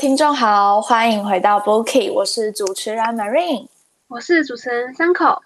[0.00, 3.68] 位听众好，欢迎回到 Bookie，我是主持人 Marine，
[4.08, 5.42] 我是主持人三口。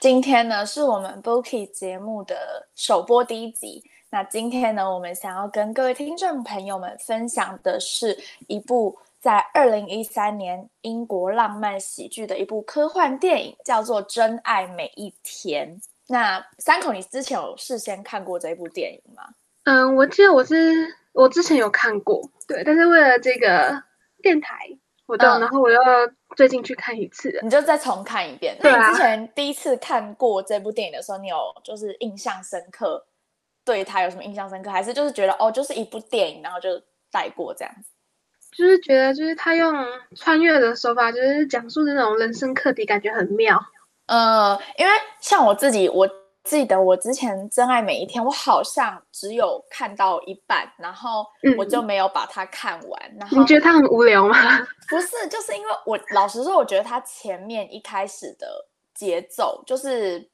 [0.00, 3.84] 今天呢是我们 Bookie 节目的首播第一集。
[4.08, 15.68] 那今天呢，我们想要跟各位听众朋友们分享的是一部在二零一三年英国浪漫喜剧的一部科幻电影，叫做《真爱每一天》。
[16.06, 19.22] 那三口，你之前有事先看过这部电影吗？
[19.64, 20.96] 嗯，我记得我是。
[21.12, 23.82] 我之前有看过，对，但是为了这个
[24.22, 24.66] 电台
[25.06, 25.78] 活动，然后我又
[26.36, 28.56] 最近去看一次，你就再重看一遍。
[28.60, 33.04] 那你之前第一次看过这部电影的时候，你有就是印象深刻，
[33.64, 37.90] 对他有什么印象深刻，还是就是觉得哦，就是一部电影，然后就带过这样子？
[38.56, 39.74] 就是觉得就是他用
[40.16, 43.60] 穿越的手法，就是讲述那种人生课题，感觉很妙。
[44.06, 46.08] 呃，因为像我自己，我。
[46.44, 51.24] 记得我之前《真爱每一天》，我好像只有看到一半，然后
[51.56, 53.16] 我就没有把它看完。
[53.18, 54.36] 然后你觉得它很无聊吗？
[54.90, 60.28] 不是，就是因为我老实说，我觉得它前面一开始的节奏，就是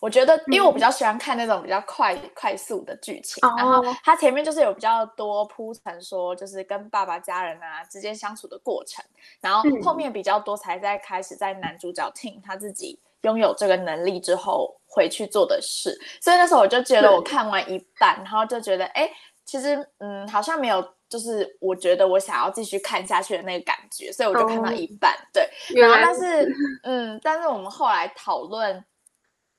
[0.00, 9.04] 我觉得，因为我比较喜欢看那种比较快快速的剧情，然后它前面就是有比较多铺陈，说就是跟爸爸家人啊之间相处的过程，
[9.42, 12.98] 然后后面比较多才在开始在男主角听他自己。
[13.22, 19.10] 拥有这个能力之后回去做的事，所以那时候我就觉得我看完一半，然后就觉得哎，
[19.44, 25.16] 其实嗯好像没有，就是我觉得我想要继续看下去的那个感觉，所以我就看到一半。
[25.32, 26.52] 对，然后但是
[26.84, 28.84] 嗯，但是我们后来讨论，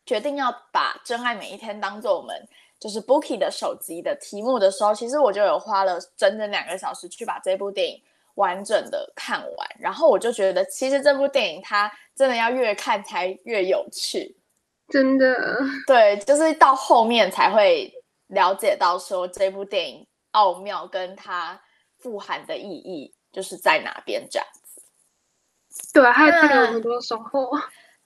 [0.05, 2.47] 决定要把《真爱每一天》当做我们
[2.79, 8.01] 就是 Bookie 的手机的题目的时候，其实我就有花了整整两个小时去把这部电影。
[8.37, 14.35] 完整的看完，然后我就觉得，其实这部电影它真的要越看才越有趣，
[14.89, 15.37] 真的。
[15.85, 17.93] 对，就是到后面才会
[18.27, 21.61] 了解到说这部电影奥妙跟它
[21.99, 24.81] 富含的意义就是在哪边这样子。
[25.93, 27.51] 对，还有很多收获。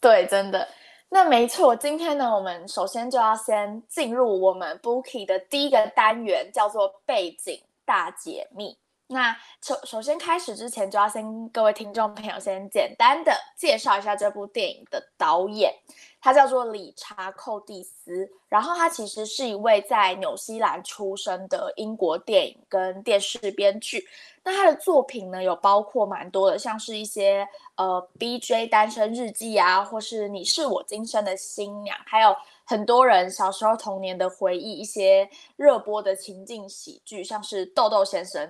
[0.01, 0.67] 对，真的。
[1.07, 8.77] 那没错，今天呢，我们首先就要先进入我们 Bookie 的第一个单元，叫做背景大解密。
[9.11, 15.73] 那首首先开始之前，就要先各位听众朋友先简单的介绍一下这部电影的导演，
[16.21, 24.07] 他叫做理查·寇蒂斯，然后他其实是一位在纽西兰出生的英国电影跟电视编剧。
[24.43, 27.45] 那他的作品呢，有包括蛮多的，像是一些
[27.75, 28.67] 呃《B.J.
[28.67, 32.33] 单身日记》啊，或是《你是我今生的新娘》，还有
[32.63, 38.47] 很多人小时候童年的回忆，一些热播的情境喜剧，像是《豆豆先生》。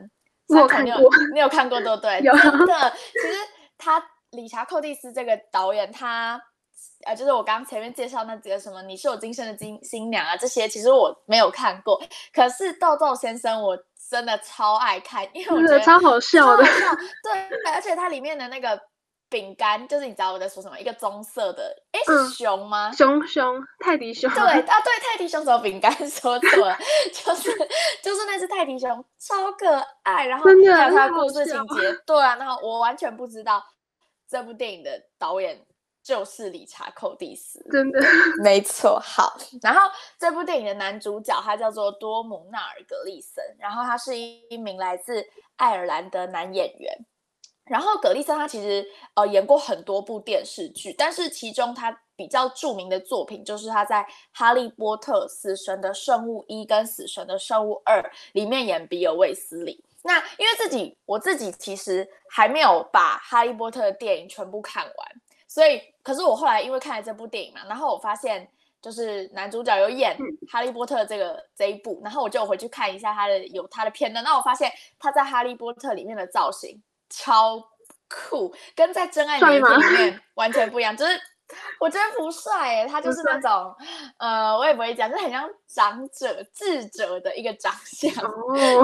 [0.60, 2.20] 我看过，你有看过对不对？
[2.22, 2.94] 有的。
[3.14, 3.38] 其实
[3.78, 6.42] 他理查·寇蒂斯这个导演，他
[7.06, 12.02] 呃，就是我刚刚前面介绍那几个什么，你是我今生的金新娘啊，这些其实我没有看过。
[12.34, 13.78] 可是豆豆先生，我
[14.10, 16.64] 真的超爱看，因为我觉得超好笑的。
[16.64, 18.80] 对，而且它里面的那个。
[19.32, 20.78] 饼干就是你知道我在说什么？
[20.78, 22.92] 一个棕色的，哎，是熊吗？
[22.92, 24.30] 熊熊泰迪熊。
[24.32, 26.78] 对啊，对泰迪熊什么饼干 说错了，
[27.14, 27.50] 就是
[28.04, 33.64] 就是那只泰迪熊超可爱，然后还有它的故事情节，对啊，然后我完全不知道
[34.28, 35.66] 这部电影的导演
[36.04, 38.02] 就是理查·寇蒂斯，真的
[38.44, 39.00] 没错。
[39.00, 39.90] 好，然后
[40.20, 45.26] 这部电影的男主角他叫做多姆纳尔·格利森，然后他是一名来自
[45.56, 46.94] 爱尔兰的男演员。
[47.72, 54.04] 然后葛丽森她其实呃演过很多部电视剧，但是其中她比较著名的作品就是她在
[54.34, 58.02] 《哈利波特：死神的圣物一》跟《死神的圣物二》
[58.34, 59.82] 里面演比尔卫斯理。
[60.04, 64.94] 那因为自己我自己其实还没有把《哈利波特》的电影全部看完，
[65.48, 68.46] 所以可是我后来因为看了这部电影嘛，然后我发现
[68.82, 70.18] 就是男主角有演
[70.52, 74.70] 《哈利波特》这个这一部，然后我就回去看一下他的有他的片段，那我发现
[75.00, 76.82] 他在《哈利波特》里面的造型。
[77.12, 77.62] 超
[78.10, 80.98] 酷，跟在《真爱每一天》里面完全不一样。
[80.98, 81.12] 就是
[81.80, 83.76] 我觉得不帅哎，他就是那种
[84.18, 88.12] 呃，我也不会讲，就是很像长者智者的一个长相。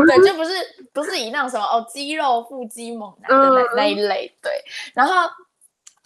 [0.06, 0.52] 对，就不是
[0.94, 4.38] 不是以那种什么哦肌肉腹肌猛男的那那一类。
[4.42, 4.52] 对，
[4.94, 5.30] 然后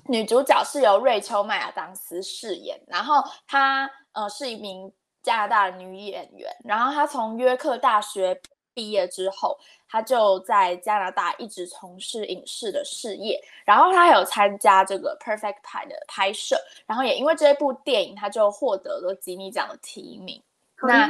[0.06, 4.91] 女主角是由瑞秋麦亚当斯饰演，然后她呃是一名
[5.24, 8.39] 加拿大的女演员，然后她从约克大学。
[8.73, 9.57] 毕业之后，
[9.89, 20.41] 他就在加拿大一直从事影视的事业，然后他还有参加这个《Perfect Pie》的拍摄，然后也因为这部电影，他就获得了吉尼奖的提名。
[20.83, 21.07] 那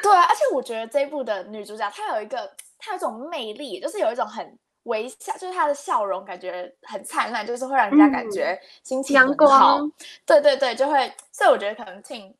[0.00, 9.80] 对啊，而且我觉得这一部的女主角她有一个，她有一种魅力，就是有一种很微笑，就是她的笑容感觉很灿烂，就是会让人家感觉心情很好。
[10.24, 12.32] 对对对，就会，所以我觉得可能 Tim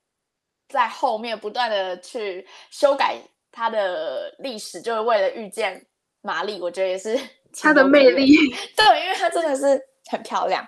[0.69, 3.21] 在后面不断的去修改。
[3.51, 5.87] 他的历史就是为了遇见
[6.21, 7.19] 玛丽，我觉得也是
[7.61, 8.35] 她的魅力，
[8.77, 9.81] 对，因为她真的是
[10.11, 10.67] 很漂亮，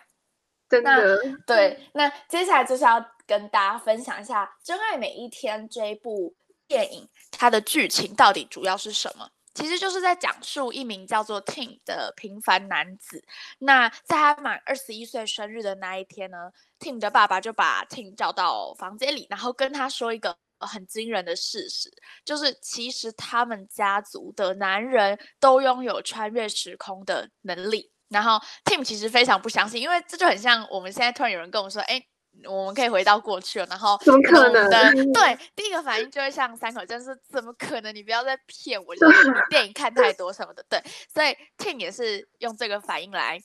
[0.68, 1.18] 真的。
[1.46, 6.34] 对，那接下来就是要跟大家分享一下《真爱每一天》这一部
[6.66, 9.30] 电影，它的剧情到底主要是什么？
[9.52, 13.22] 其实就是在讲述一名叫做 Tim 的平凡男子。
[13.58, 21.90] 那在他满二十一岁生日的那一天呢，Tim 的爸爸就把 Tim 叫到房间里，然后跟他说一个很惊人的事实，
[22.24, 27.90] 就是其实他们家族的男人都拥有穿越时空的能力。
[28.08, 32.02] 然后 Tim 其实非常不相信，因为这就很像我们现在突然有人跟我说：“哎。”
[32.44, 34.70] 我们可以回到过去了，然后怎么可能？
[35.12, 37.92] 对，第一个反应就会像三口真是怎么可能？
[37.92, 40.64] 你不要再骗我，就是 电影看太多什么的。
[40.68, 40.80] 对，
[41.12, 43.38] 所以 Tim 也是用这个反应来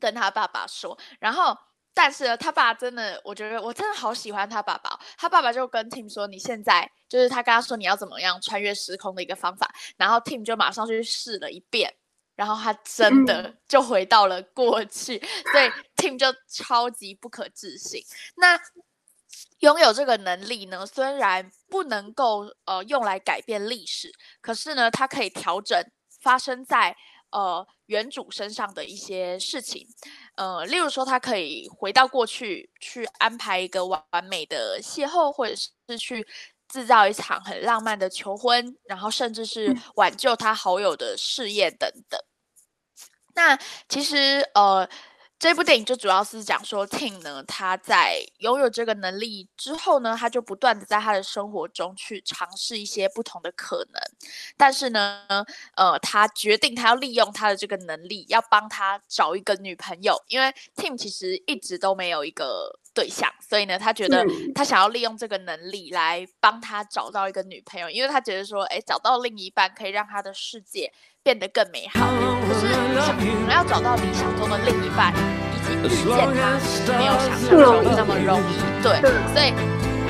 [0.00, 0.98] 跟他爸爸说。
[1.20, 1.54] 然后，
[1.92, 4.98] 但是他爸真的，我觉得我真的好喜欢他爸爸。
[5.18, 11.96] 他爸爸就跟 Tim 说：“你现在就是他跟他说你要怎么样穿越时空的一个方法。”然后 Tim 就马上去试了一遍。
[12.36, 15.18] 然后他真的就回到了过去，
[15.52, 18.02] 所以 Tim 就超级不可置信。
[18.36, 18.58] 那
[19.58, 24.10] 拥有这个能力呢，虽然不能够呃用来改变历史，
[24.40, 25.84] 可是呢，它可以调整
[26.22, 26.96] 发生在
[27.30, 29.86] 呃原主身上的一些事情。
[30.36, 36.26] 呃，例如说，他可以回到过去去安排一个完美的邂逅，或者是去
[36.68, 42.20] 制造一场很浪漫的求婚，然后甚至是挽救他好友的事业等等。
[43.34, 44.88] 那其实，呃，
[45.40, 54.02] 这部电影就主要是讲说，Tim 呢，他在拥有这个能力之后呢，他就不断的在他的生活中去尝试一些不同的可能。
[54.58, 55.26] 但是呢，
[55.76, 70.92] 呃，他决定他要利用他的这个能力，要帮他找一个女朋友，因为 Tim 其实一直都没有一个对象，所以呢，他觉得他想要利用这个能力来帮他找到一个女朋友，因为他觉得说，哎，找到另一半可以让他的世界。
[71.22, 72.00] 变得更美好。
[72.48, 75.12] 可是，我们要找到理想中的另一半，
[75.52, 76.56] 以及遇见他，
[76.96, 78.56] 没有想象中那么容易。
[78.80, 79.52] 对，所以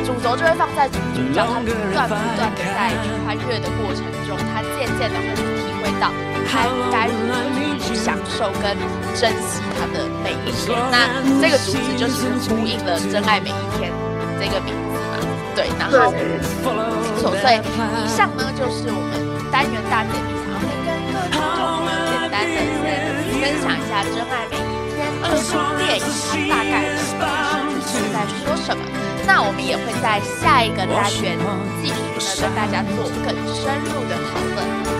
[0.07, 1.03] 主轴就会放在主
[1.35, 2.95] 角，他不断不断的在
[3.27, 5.50] 穿越的过程中，他渐渐的会
[5.91, 6.13] 去体会到，
[6.47, 7.35] 他该如何
[7.81, 8.77] 去享受跟
[9.15, 10.79] 珍惜他的每一天。
[10.91, 11.09] 那
[11.41, 13.91] 这个主旨就是呼应了《真爱每一天》
[14.39, 15.19] 这个名字嘛？
[15.55, 16.13] 对，然后，
[17.21, 19.13] 所以以上呢，就是我们
[19.51, 20.11] 单元大解。
[22.11, 22.57] 简单的
[23.41, 24.59] 分享一下《真爱每一
[24.95, 26.01] 天》这部电影，
[26.31, 27.23] 它大概的故
[27.83, 28.81] 事是在说什么？
[29.27, 31.39] 那我们也会在下一个单元
[31.83, 35.00] 继续呢跟大家做更深入的讨论。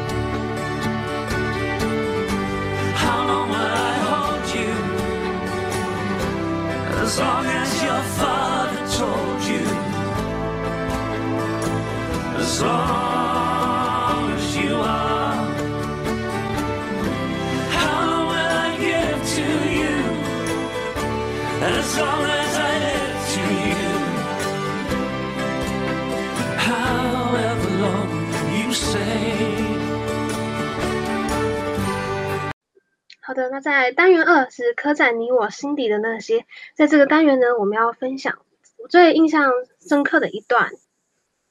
[33.31, 36.45] 好的，那在单元二是刻在你我心底的那些，
[36.75, 38.39] 在这个单元呢，我们要分享
[38.77, 40.73] 我最印象深刻的一段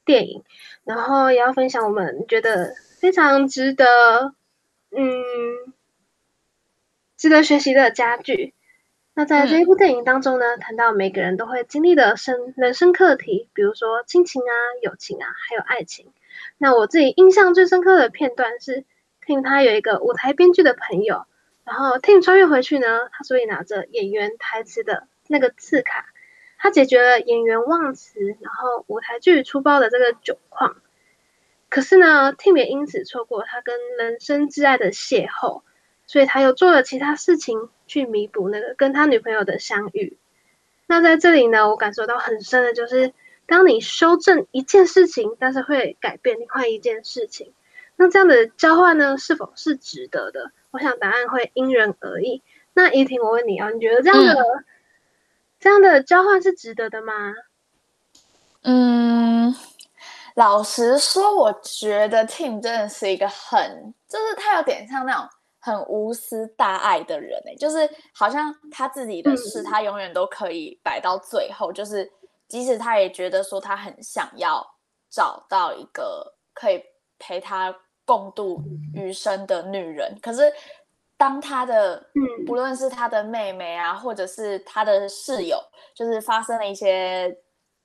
[0.05, 0.45] 电影，
[0.85, 4.35] 然后也要分享我们觉得非常值得，
[4.91, 5.73] 嗯，
[7.17, 8.53] 值得学习的佳句。
[9.15, 16.13] 那在这一部电影当中呢，谈到每个人都会经历的生人生课题，比如说亲情啊、友情啊，还有爱情。
[16.59, 18.85] 那我自己印象最深刻的片段是，
[19.25, 21.25] 听他有一个舞台编剧的朋友。
[21.71, 26.07] 然后 Tim 穿越回去呢，他所以拿着演员台词的那个字卡，
[26.59, 30.79] 他解决了演员忘词，然后舞台剧出包的这个窘况。
[31.69, 35.63] 可是呢，Tim 也因此错过他跟人生挚爱的邂逅，
[36.09, 40.19] 所以他又做了其他事情去弥补那个跟他女朋友的相遇。
[40.89, 43.13] 那在这里呢，我感受到很深的就是，
[43.47, 47.55] 当你修正一件事情，但是会改变另外一件事情，
[47.95, 50.51] 那这样的交换呢，是否是值得的？
[50.71, 52.43] 我想答案会因人而异。
[52.75, 54.45] 那怡婷，我问你啊，你觉得这样的
[55.59, 57.35] 这样的交换是值得的吗？
[58.63, 59.55] 嗯，
[60.37, 72.11] 老实说，我觉得 Tim 真的是一个很，就是他有点像那种很无私大爱的人哎，就是好像他自己的事，他永远都可以摆到最后，就是
[72.47, 74.65] 即使他也觉得说他很想要
[75.11, 76.85] 找到一个可以
[77.19, 77.75] 陪他。
[78.11, 78.61] 共度
[78.93, 80.53] 余生的女人，可是
[81.17, 85.63] 当他的嗯不论是他的妹妹啊，或者是他的室友，
[85.95, 87.39] 就是发生了一些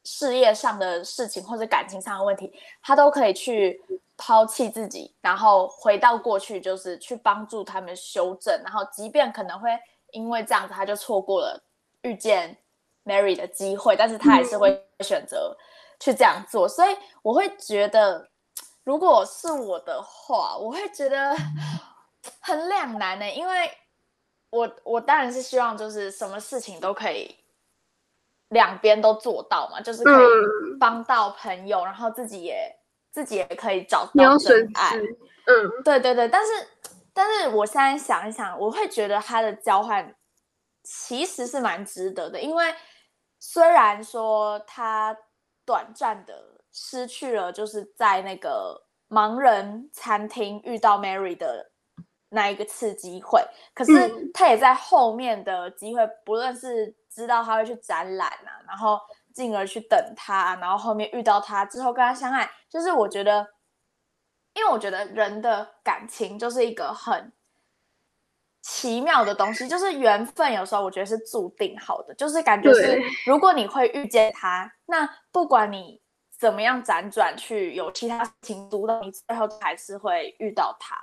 [0.03, 2.51] 事业上的事情或者感情上的问题，
[2.81, 3.79] 他都可以去
[4.17, 8.59] 抛弃自己，然后回到过去，就是去帮助他们修正。
[8.63, 9.69] 然后，即便可能会
[10.11, 11.61] 因为这样子，他就错过了
[12.01, 12.57] 遇见
[13.03, 15.55] Mary 的机会，但是他还是会选择
[15.99, 16.67] 去这样做。
[16.67, 18.27] 所以，我会觉得，
[18.85, 21.35] 如果是我的话，我会觉得
[22.39, 23.69] 很两难呢、因为
[24.51, 27.35] 我我当然是希望就是什么事情都可以
[28.49, 32.73] 两边都做到嘛，就是可以嗯帮到朋友，然后自己也
[33.11, 34.95] 自己也可以找到真爱。
[34.95, 36.51] 嗯对对对，但是
[37.13, 40.15] 但是我现在想一想，我会觉得他的交换
[40.83, 42.73] 其实是蛮值得的，因为
[43.39, 45.17] 虽然说他
[45.65, 51.71] 短暂的失去了就是在那个盲人餐厅遇到 Mary 的
[52.29, 53.41] 那一个次机会，
[53.73, 58.99] 可是嗯他也在后面的机会，不论是知道他会去展览啊，然后
[59.33, 63.47] 进而去等他，然后后面遇到他之后跟他相爱，就是我觉得。
[64.57, 67.29] 因为我觉得人的感情就是一个很
[68.61, 76.01] 奇妙的东西，就是缘分，有时候我觉得是注定好的，就是感觉是如果你会遇见他，那不管你
[76.45, 80.95] 怎么样辗转去有其他事情阻挡，你最后还是会遇到他。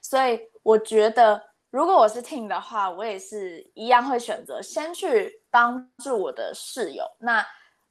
[0.00, 1.40] 所以我觉得，
[1.70, 7.04] 如果我是 Team 的话，我也是一样会选择先去帮助我的室友。
[7.20, 7.38] 那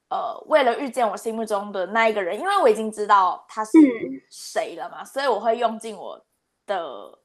[0.09, 6.21] 呃，为了遇见我心目中的那一个人，因为我已经知道他是嗯谁了嘛，所以我会用尽我
[6.65, 7.17] 的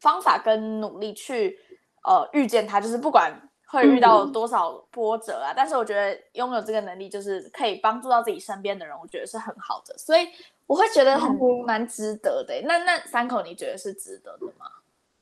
[0.00, 1.58] 方法跟努力去
[2.04, 3.38] 呃遇见他，就是不管
[3.70, 10.28] 会遇到嗯多少波折啊，但是我觉得拥有这个能力，就是可以帮助到自己身边的人，我觉得是很好的，所以
[10.66, 12.62] 我会觉得很哦蛮值得的欸。
[12.66, 14.66] 那那三口你觉得是值得的吗？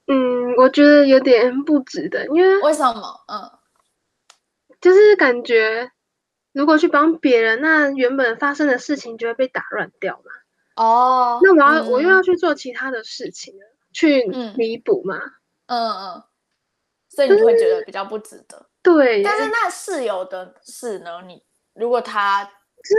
[0.06, 3.20] 嗯，我觉得有点不值得，因为为什么？
[3.28, 3.50] 嗯
[4.80, 5.90] 就是感觉
[6.52, 10.30] 如果去帮别人，那原本发生的事情就会被打乱掉嘛。
[10.76, 15.20] 哦，那我要、我又嗯要去做其他的事情了，去嗯弥补嘛。
[15.66, 16.22] 嗯嗯，
[17.18, 18.64] 所以你会觉得比较不值得。
[18.80, 21.20] 对，但是那室友的事呢？
[21.26, 21.42] 你
[21.74, 22.48] 如果他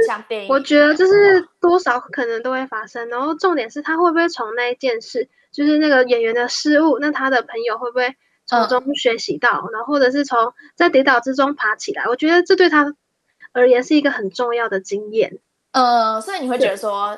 [0.06, 8.14] 像电影，我觉得就是多少可能都会发生，然后重点是他会不会从那一件事，就是那个演员的失误，那他的朋友会不会
[8.46, 12.06] 从嗯中学习到，然后或者是从在跌倒之中爬起来？
[12.08, 12.94] 我觉得这对他
[13.54, 15.40] 而言是一个很重要的经验。
[15.72, 17.18] 呃，所以你会觉得说，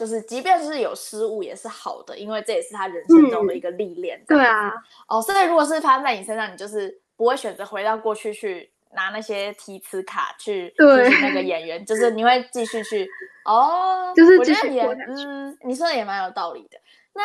[0.00, 4.24] 就是即便是有失误也是好的，因为这也是他人生中的一个历练。
[4.26, 4.72] 对啊，
[5.06, 13.06] 哦，所以如果是发生在你身上，你就是不会选择回到过去去拿那些提词卡去对提醒那个演员，就是你会继续去
[13.44, 16.78] 哦，就是我觉得也嗯，你说的也蛮有道理的。
[17.12, 17.22] 那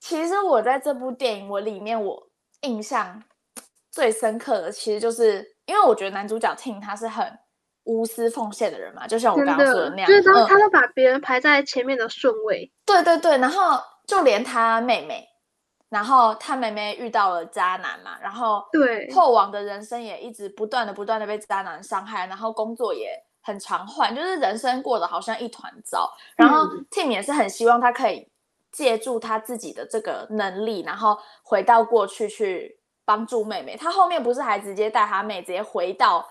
[0.00, 2.26] 其实我在这部电影我里面我
[2.62, 3.22] 印象
[3.92, 7.38] 最深刻的，其实就是因为我觉得男主角 Tim 他是很
[7.84, 12.70] 无私奉献的人嘛，就像我真刚刚说的的那样，就是当嗯他都把别人排在前面的顺位。
[12.86, 15.26] 对对对，然后就连他妹妹，
[15.88, 23.10] 然后他妹妹遇到了渣男嘛，然后对后往的人生也一直不断的不断的被渣男伤害，然后工作也
[23.42, 26.08] 很常换，就是人生过得好像一团糟。
[26.36, 28.30] 然后嗯 Tim 也是很希望他可以
[28.70, 33.76] 借助他自己的这个能力，然后回到过去去帮助妹妹。
[33.76, 36.26] 他后面不是还直接带他妹直接回到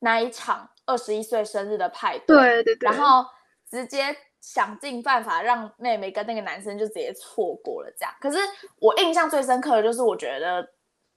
[0.00, 3.28] 那一场二十一岁生日的派对，对对对，然后
[3.68, 8.14] 直接想尽办法让妹妹跟那个男生就直接错过了这样。
[8.20, 8.38] 可是
[8.78, 10.66] 我印象最深刻的就是，我觉得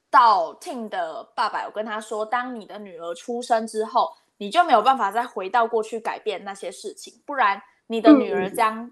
[0.09, 8.91] 到 Tim 的爸爸有跟他说，当你的女儿出生之后，你就没有办法再回到过去改变那些事情，不然你的女儿嗯将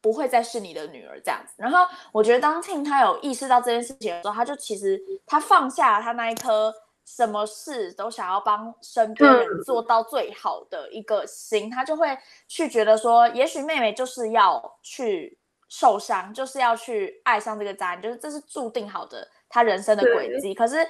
[0.00, 1.54] 不会再是你的女儿这样子。
[1.56, 6.74] 然后我觉得当 Tim 他有意识到这件事情的时候，他就其实他放下了他那一颗
[7.06, 20.52] 什么事都想要帮身边人嗯做到最好的一个心，他就会去觉得说，也许妹妹就是要去受伤，就是要去爱上这个渣男，就是这是注定好的他人生的轨迹。
[20.52, 20.84] 可是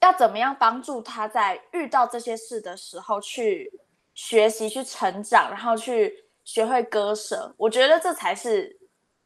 [0.00, 3.72] 要怎么样帮助他在遇到这些事的时候去
[4.14, 8.78] 学习、去成长，然后去学会割舍，我觉得这才是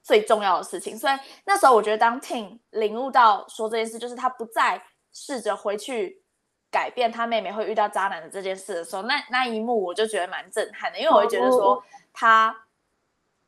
[0.04, 0.96] 最重要的事情。
[0.96, 4.80] 所以那时候我觉得，当 Ting 领悟到说这件事，就是他不再
[5.12, 6.22] 试着回去
[6.70, 11.82] 改变他妹妹会遇到渣男的这件事的时候，那那一幕我就觉得蛮震撼的，因为我会觉得说哦
[12.12, 12.56] 他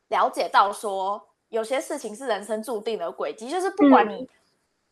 [0.08, 4.10] 了解到说有些事情是人生注定的轨迹，就是不管嗯。
[4.10, 4.30] 你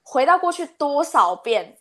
[0.03, 1.77] 回到过去多少遍。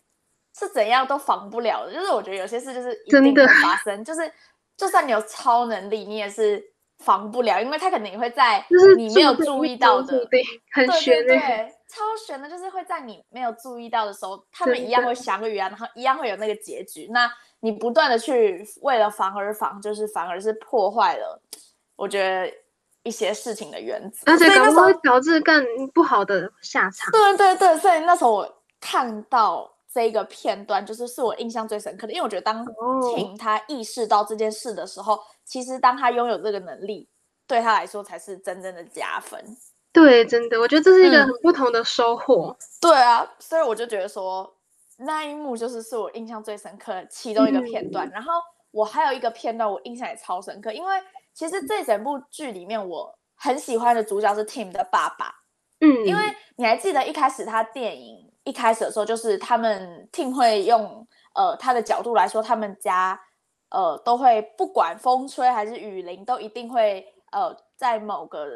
[0.58, 4.32] 是怎样都防不了的，就是我觉得有些事就是一定会发生，就是
[4.76, 10.08] 就算你有超能力，你也是防不了，因为他可能也会在你没有注意到的。
[10.08, 17.08] 中注定很对悬对，超悬的，就是会在你没有注意到的时候，他们一样会相遇啊，然后一样会有那个结局。
[17.10, 17.30] 那
[17.60, 21.40] 你不断的去为了防而防，就是反而是破坏了，
[21.96, 22.52] 我觉得
[23.02, 27.10] 一些事情的原则，而且可能会导致更不好的下场。
[27.10, 37.08] 对对对，所以那时候我看到这个片段，就是是我印象最深刻的，因为我觉得当 Tim 他意识到这件事的时候，其实当他拥有这个能力，
[37.46, 39.42] 对他来说才是真正的加分。
[39.90, 42.56] 对，真的，我觉得这是一个很不同的收获。
[42.80, 44.54] 对啊，所以我就觉得说
[44.98, 48.08] 那一幕就是是我印象最深刻的其中一个片段。
[48.10, 48.32] 然后
[48.70, 50.94] 我还有一个片段，我印象也超深刻，因为
[51.34, 55.34] 其实这整部剧里面我很喜欢的主角是 Tim 的爸爸。
[55.80, 56.22] 嗯，因为
[56.56, 63.18] 你还记得一开始他电影一开始的时候，就是他们 Tim 会用呃他的角度来说，他们家
[63.70, 68.46] 呃都会不管风吹还是雨淋，都一定会呃在某个。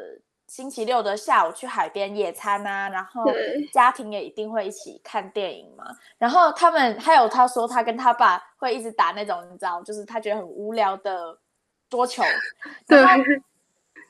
[0.53, 3.25] 星期六的下午去海边野餐啊，然后
[3.71, 5.83] 家庭也一定会一起看电影嘛。
[6.19, 11.35] 然后他们还有他说他跟他爸会一直打那种你知道，就是他觉得很无聊的
[11.89, 12.21] 桌球。
[12.87, 13.01] 对。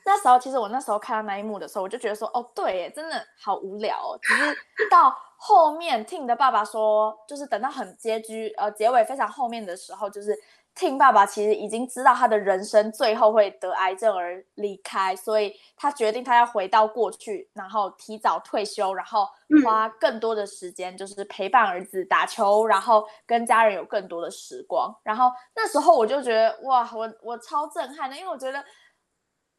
[0.04, 3.96] 那时候其实我那时候看到那一幕的时候，我就觉得说哦，对耶，真的好无聊。
[3.96, 4.18] 哦。
[4.20, 4.54] 只是
[4.90, 10.38] 到后面听的爸爸说，就是等到很结局呃结尾非常后面的时候，就是。
[10.74, 19.28] 听爸爸其实已经知道他的人生最后会得癌症而离开，所以他决定他要回到过去，然后提早退休，然后
[19.64, 24.92] 花更多的时间就是陪伴儿子打球，然后跟家人有更多的时光。
[25.04, 28.64] 然后那时候我就觉得哇，我我超震撼的，因为我觉得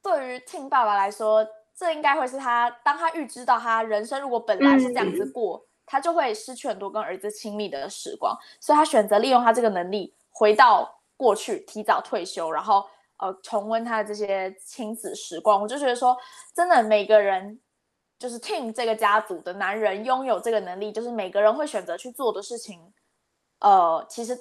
[0.03, 10.94] 对于听爸爸来说，这应该会是他当他预知到他人生如果本来是这样子过，他就会失去很多跟儿子亲密的时光，所以他选择利用他这个能力回到。
[11.17, 12.85] 过去提早退休，然后
[13.19, 16.17] 呃重温他的这些亲子时光，我就觉得说，
[16.53, 17.59] 真的每个人
[18.19, 22.81] 就是 Team 这个家族的男人拥有这个能力，就是每个人会选择去做的事情，
[23.59, 24.37] 呃，其实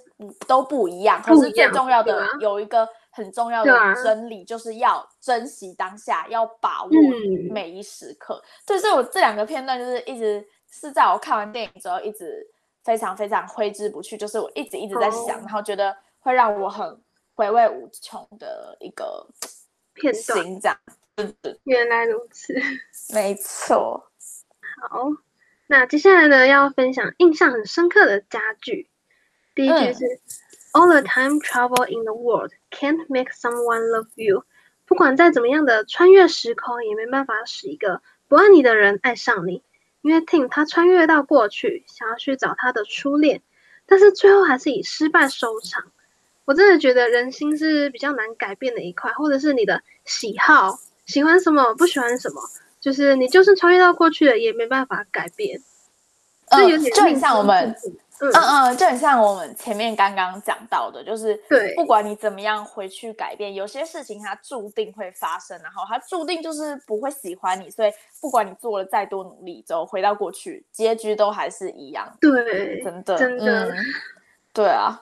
[0.48, 1.22] 都不一样。
[1.22, 6.90] 可是最重要的有一个很重要的真理，就是要珍惜当下，要把握
[7.52, 8.42] 每一时刻。
[8.66, 12.44] 对，所以我这两个片段就是一直是在我看完电影之后，一直
[12.82, 15.96] 非常非常挥之不去，就是我一直一直在想，然后觉得。
[16.24, 17.00] 会让我很
[17.34, 19.28] 回味无穷的一个
[19.92, 20.78] 片段，这样。
[21.64, 22.54] 原来如此，
[23.14, 24.10] 没错。
[24.80, 25.10] 好，
[25.66, 28.88] 那接下来呢，要分享印象很深刻的家句。
[29.54, 30.04] 第一句是
[30.72, 34.44] ：All the time travel in the world can't make someone love you。
[34.86, 39.62] 不管再怎么样的穿越时空，也没办法使一个不爱你的人爱上你。
[40.00, 43.42] 因为 Tim 他穿越到过去，想要去找他的初恋，
[43.86, 45.92] 但是最后还是以失败收场。
[46.44, 52.40] 我真的觉得人心是比较难改变的一块，或者是你的喜好，喜欢什么，不喜欢什么，
[52.80, 55.60] 就是你就是穿越到过去了，也没办法改变。
[56.50, 57.74] 嗯，就很像我们，
[58.20, 72.14] 嗯嗯，就很像我们前面刚刚讲到的，就是对，不管你怎么样回去改变，有些事情它注定会发生，然后它注定就是不会喜欢你，所以不管你做了再多努力，之后回到过去，结局都还是一样。
[72.20, 73.74] 对，真的，真的，
[74.52, 75.00] 对啊。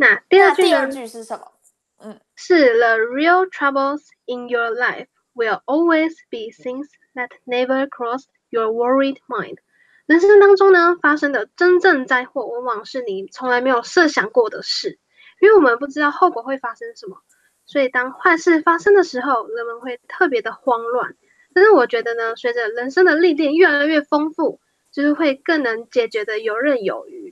[0.00, 1.52] 那第二句第二句是什么？
[1.98, 9.18] 嗯，是 The real troubles in your life will always be things that never cross your worried
[9.28, 9.58] mind。
[10.06, 14.98] 人生当中呢，发生的真正灾祸，往往是你从来没有设想过的事，
[15.38, 17.18] 因为我们不知道后果会发生什么，
[17.66, 21.14] 所以当坏事发生的时候，人们会特别的慌乱。
[21.52, 24.60] 但是我觉得呢，随着人生的历练越来越丰富，
[24.90, 27.29] 就是会更能解决的游刃有余。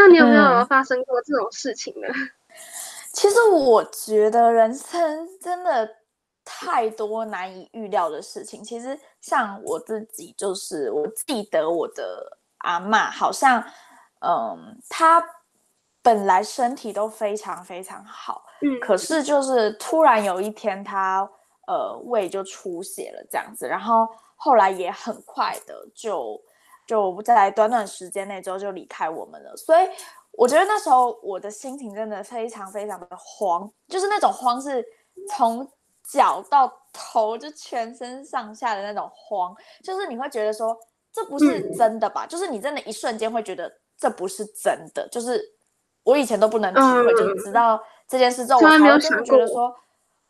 [0.00, 2.08] 那你有没有发生过这种事情呢？
[3.12, 5.86] 其实我觉得人生真的
[6.42, 8.64] 太多难以预料的事情。
[8.64, 13.62] 其实像我自己，就是我记得我的阿妈，好像
[14.20, 15.22] 嗯，她
[16.00, 21.28] 本来身体都非常非常好，嗯，可是就是突然有一天，她
[21.66, 26.40] 呃胃就出血了这样子，然后后来也很快的就。
[26.90, 29.88] 就在短短时间内之后就离开我们了，所以
[30.32, 34.84] 我觉得那时候我的心情真的非常非常的慌，就是那种慌是
[35.28, 35.64] 从
[36.02, 40.76] 脚到头就全身上下的那种慌，就是你会觉得说
[41.12, 42.26] 这不是真的吧？
[42.26, 45.40] 就是你真的一瞬间会觉得这不是真的，就是
[46.02, 49.72] 我以前都不能体会，就是直到这件事之后我才真的觉得说，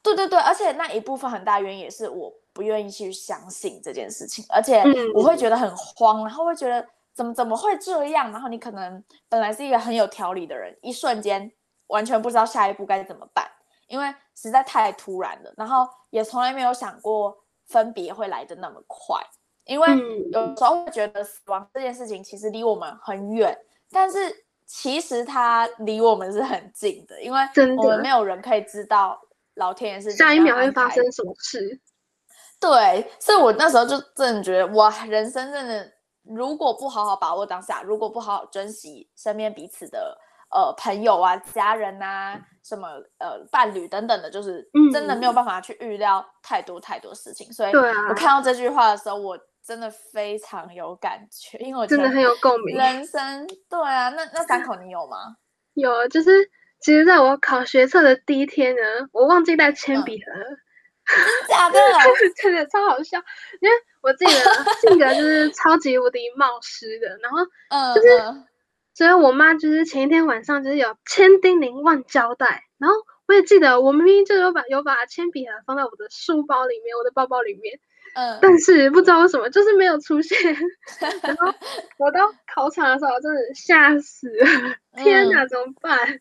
[0.03, 2.31] 对对对，而且那一部分很大原因也是我。
[2.61, 4.83] 不愿意去相信这件事情，而且
[5.15, 8.31] 我会觉得很慌，然后会觉得怎么怎么会这样？
[8.31, 11.51] 然后你可能本来是一个很有条理的人，一瞬间
[11.87, 13.51] 完全不知道下一步该怎么办，
[13.87, 15.51] 因为实在太突然了。
[15.57, 19.17] 然后也从来没有想过分别会来的那么快，
[19.65, 23.57] 因为嗯有时候会觉得死亡这件事情其实离我们很远，
[23.91, 24.19] 但是
[24.67, 27.41] 其实它离我们是很近的，因为
[27.79, 29.19] 我们没有人可以知道
[29.55, 31.81] 老天爷是怎下一秒会发生什么事？
[32.61, 35.91] 对，所以我那时候就真的觉得，哇，人生真的，
[36.25, 40.19] 如果不好好把握当下，如果不好好珍惜身边彼此的
[40.53, 47.51] 呃朋友啊、家人啊、什么呃伴侣等等的，就是真的没有办法去预料太多太多事情。
[47.53, 52.77] 所以我看到这句话的时候，我真的非常有感觉，因为我真的很有共鸣。
[52.77, 55.37] 人生对啊，那那三口你有吗？
[55.75, 56.31] 有，就是
[56.81, 60.47] 其实在我考学测的第一天呢，我忘记带铅嗯笔盒了，
[61.17, 61.79] 真假的？
[62.43, 63.19] 真的超好笑。
[63.61, 67.39] 因为我自己的性格就是超级无敌冒失的，然后
[67.71, 68.47] 嗯，就是嗯
[68.95, 72.97] 所以我妈就是前一天晚上就是有千叮咛万交代，然后
[73.27, 77.79] 我也记得我明明就有把有把铅笔盒放在我的书包里面，我的包包里面，
[78.15, 80.37] 嗯，但是不知道为什么就是没有出现。
[81.23, 81.55] 然后
[81.99, 86.21] 我到考场的时候，我真的吓死了，天哪，怎么办？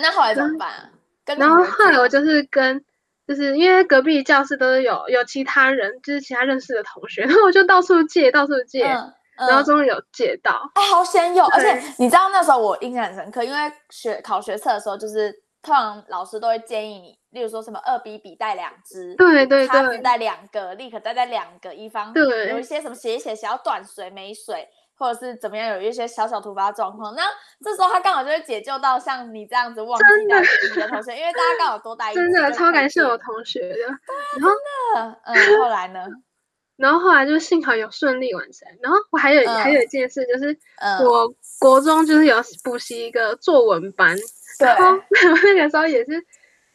[0.00, 0.92] 那后来怎么办
[1.36, 2.84] 然后后来我就是跟，
[3.30, 9.14] 就是因为隔壁教室都是有有其他人，就是其他认识的同学，然后我就到处借，到处借，嗯，
[9.46, 10.68] 然后嗯终于有借到。
[10.74, 11.44] 哎，好险有！
[11.44, 24.68] 而且你知道那时候我印象很深刻，因为学考学测的时候，就是通常老师都会建议你，例如说什么二笔笔带两支，对对叉子对带两个，立可带带两个，以防对有一些什么写一写写要断水没水，
[25.00, 27.22] 或者是怎么样有一些小小突发状况，那
[27.64, 33.76] 这时候他刚好就会解救到像你这样子忘记真的带笔的同学，因为大家刚好多带一支，真的超感谢我同学的。
[33.78, 34.50] 然后
[34.94, 36.04] 呢嗯，后来呢？
[36.76, 38.68] 然后后来就幸好有顺利完成。
[38.82, 44.16] 然后我还有、还嗯有一件事，就是嗯，我国中就是有补习一个作文班，
[44.58, 44.98] 对，然后
[45.44, 46.24] 那个时候也是，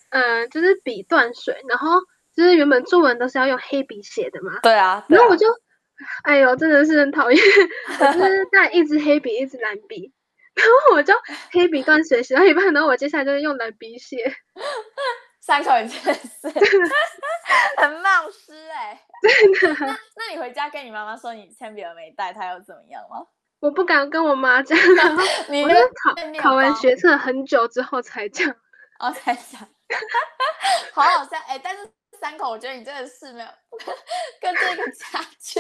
[0.10, 2.00] 嗯、就是笔断水，然后
[2.36, 5.48] 就是原本作文都是要用黑笔写的嘛，对啊，对啊然后我就，
[6.24, 7.42] 哎呦，真的是很讨厌，
[8.00, 10.12] 我就是 带一支黑笔，一支蓝笔，
[10.54, 11.14] 然后我就
[11.52, 14.36] 黑笔断水写到一半，然后我接下来就是用蓝笔写，
[15.42, 16.50] 三口你真的是
[17.78, 19.98] 很冒失哎、真的，那。
[20.16, 23.26] 那你回家跟你妈妈说你铅笔盒没带，她又怎么样吗？
[23.62, 28.50] 我不敢跟我妈讲，然后 你我就考考完包学测很久之后才讲，
[29.00, 29.62] 哦才讲，
[30.94, 31.84] 好好笑哎、但是
[32.20, 33.48] 三口我觉得你真的是没有
[34.42, 35.60] 跟这个家具，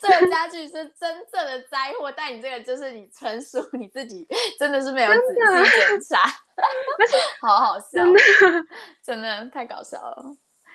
[0.00, 4.26] 这个家具是真正的灾祸，但你这个就是你纯属你自己
[4.58, 6.26] 真的是没有仔细检查，
[7.40, 8.04] 好好 笑，
[9.02, 10.24] 真的，太搞笑了。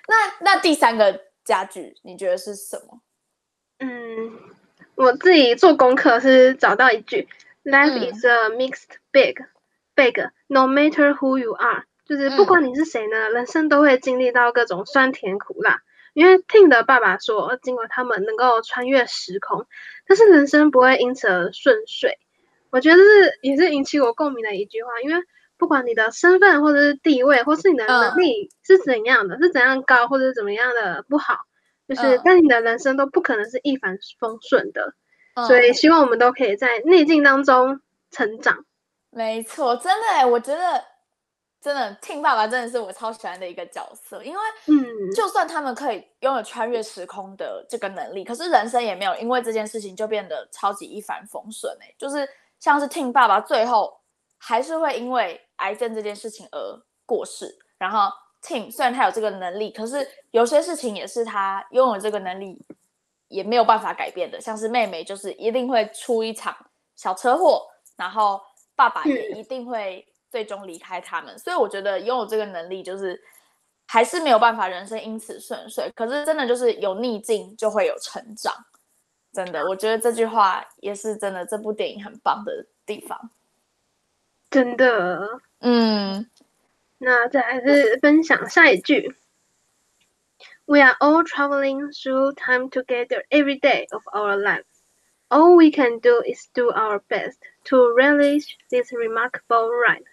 [0.07, 3.01] 那那第三个家具你觉得是什么？
[3.79, 4.39] 嗯，
[4.95, 7.27] 我自己做功课是找到一句
[7.63, 9.35] ，Life 嗯 is a mixed bag,
[9.95, 15.81] bag, no matter who you are，就是不管你是谁呢，人生都会经历到各种酸甜苦辣。
[16.13, 19.65] 因为 Tim 的爸爸说，尽管他们能够穿越时空，
[20.07, 22.17] 但是人生不会因此而顺遂。
[22.69, 25.21] 我觉得是也是引起我共鸣的一句话，因为
[25.57, 31.39] 不管你的身份或者是地位，或是你的能嗯力是怎样的，是怎样高或者是怎么样的不好，
[31.87, 34.93] 就是嗯但你的人生都不可能是一帆风顺的。
[35.35, 38.63] 嗯所以希望我们都可以在逆境当中成长。
[39.09, 40.81] 没错，真的哎，我觉得
[41.65, 53.99] 真的听爸爸真的是我超喜欢的一个角色，因为嗯，就算他们可以拥有穿越时空的这个能力，可是人生也没有因为这件事情就变得超级一帆风顺哎，就是像是听爸爸最后
[54.37, 56.59] 还是会因为癌症这件事情而
[57.03, 58.11] 过世，然后
[58.43, 62.63] Tim 虽然他有这个能力，可是有些事情也是他拥有这个能力
[63.27, 66.55] 也没有办法改变的，像是妹妹就是一定会出一场
[66.95, 68.39] 小车祸，然后
[68.75, 73.17] 爸爸也一定会最终离开他们，所以我觉得拥有这个能力就是
[73.87, 78.53] 还是没有办法人生因此顺遂，可是真的就是有逆境就会有成长，
[79.31, 83.29] 真的，我觉得这句话也是真的这部电影很棒的地方。
[84.49, 85.39] 真的。
[85.61, 86.29] 嗯
[86.97, 89.15] 那再来是分享下一句。
[90.65, 94.65] We are all traveling through time together every day of our lives.
[95.29, 97.37] All we can do is do our best
[97.69, 100.03] to relish this remarkable ride.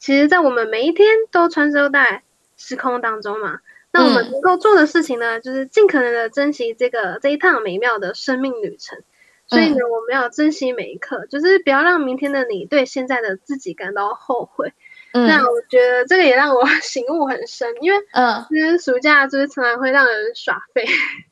[0.00, 2.24] 其实，在我们每一天都穿梭在
[2.56, 3.60] 时空当中嘛，
[3.92, 8.98] 那我们嗯能够做的事情呢，就是尽可能的珍惜这个这一趟美妙的生命旅程。
[9.46, 14.72] 所以呢，我们要珍惜每一刻，就是不要让明天的你对现在的自己感到后悔。
[15.12, 20.86] 嗯那嗯我觉得这个也让我醒悟很深，因为嗯，其实暑假就是常常会让人耍废。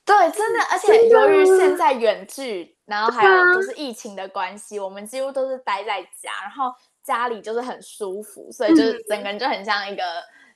[0.04, 6.74] 对，真的， 而且由于现在远距，然后还有就是疫情的关系，我们几乎都是待在家，然后
[7.08, 10.02] 家里就是很舒服，所以就是嗯整个人就很像一个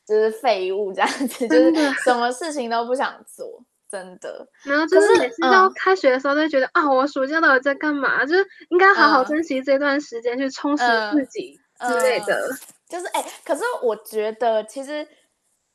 [0.06, 3.64] 就是废物这样子，就是什么事情都不想做。
[3.90, 4.46] 真的。
[4.64, 8.24] 然后就是每次到开学的时候，都觉得啊，我暑假到底在干嘛？
[8.24, 12.48] 就是应该好好珍惜这段时间，去充实自己之类的。
[12.88, 15.06] 就是哎，可是我觉得其实，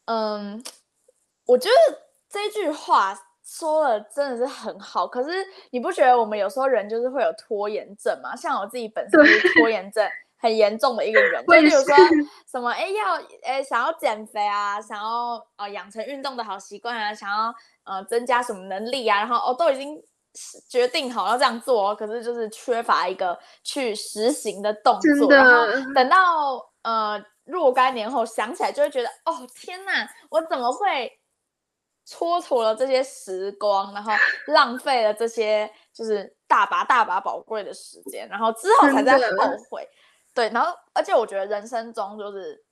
[0.06, 0.64] 嗯，
[1.46, 5.06] 我觉得这句话说的真的是很好。
[5.08, 8.36] 可是你不觉得我们有时候人就是会有拖延症吗？
[8.36, 10.04] 像我自己本身是拖延症
[10.40, 11.96] 很严重的一个人， 就比如说
[12.50, 20.02] 什么哎要哎想要减肥啊，想要呃养成运动的好习惯啊，想要呃增加什么能力啊，然后哦都已经
[20.70, 26.18] 决定好要这样做，可是就是缺乏一个去实行的动作，然后等到。
[26.84, 31.20] 呃，若干年后想起来就会觉得，哦天哪，我怎么会
[32.08, 34.14] 蹉跎了这些时光，然后
[34.46, 39.86] 浪费了这些就是大把大把宝贵的时间，然后之后才在后悔。
[40.38, 42.64] 对，然后而且我觉得人生中就是，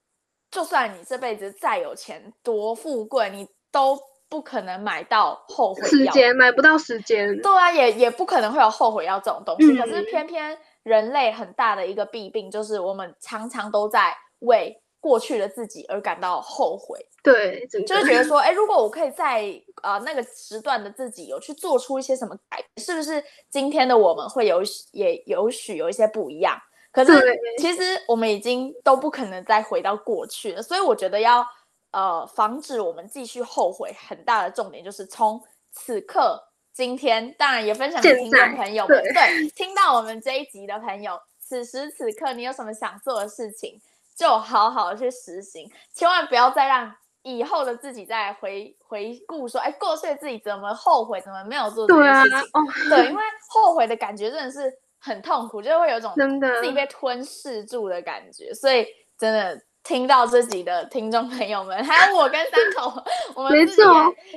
[0.50, 3.98] 就算你这辈子再有钱多富贵，你都
[4.28, 7.36] 不可能买到后悔时间，买不到时间。
[7.42, 9.76] 对啊，也也不可能会有后悔药这种东西。
[9.76, 10.56] 可是偏偏。
[10.86, 17.04] 人类很大的一个弊病就是，我们常常都在为过去的自己而感到后悔。
[17.24, 26.56] 对，就是觉得说，哎，如果我可以在啊那个时段的自己有去做出一些什么改变，是不是今天的我们会有也有许有一些不一样？
[26.96, 31.46] 可是其实我们已经都不可能再回到过去了，所以我觉得要
[31.90, 35.38] 呃防止我们继续后悔，很大的重点就是从
[35.70, 36.42] 此刻。
[36.72, 43.78] 今天当然也分享给听众朋友们，对，听到我们这一集的朋友，此时此刻你有什么想做的事情，
[44.14, 52.90] 就好好的去实行，千万不要再让以后的自己再回回顾说，哎，过去的自己怎么后悔，怎么没有做这件事情？
[52.90, 54.70] 对，因为后悔的感觉真的是
[55.06, 63.02] 很痛苦，就是会有种真的自己被吞噬住的感觉，所以真的听到自己的听众朋友们， 还有我跟三口，
[63.34, 63.82] 我们自己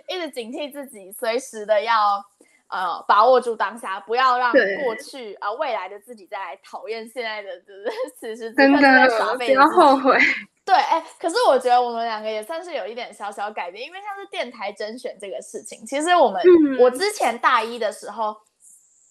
[0.08, 1.93] 一直警惕自己，随时的要。
[2.71, 4.53] 呃，把握住当下，不要让
[4.84, 10.15] 过去啊未来的自己再来讨厌现在的，就 是此时此刻在耍废，不要后悔。
[10.63, 16.39] 对，哎，可是我觉得我们两个也算是有一点小小改变，因为像是电台甄选这个事情，其实我们
[16.79, 18.38] 我之前大一的时候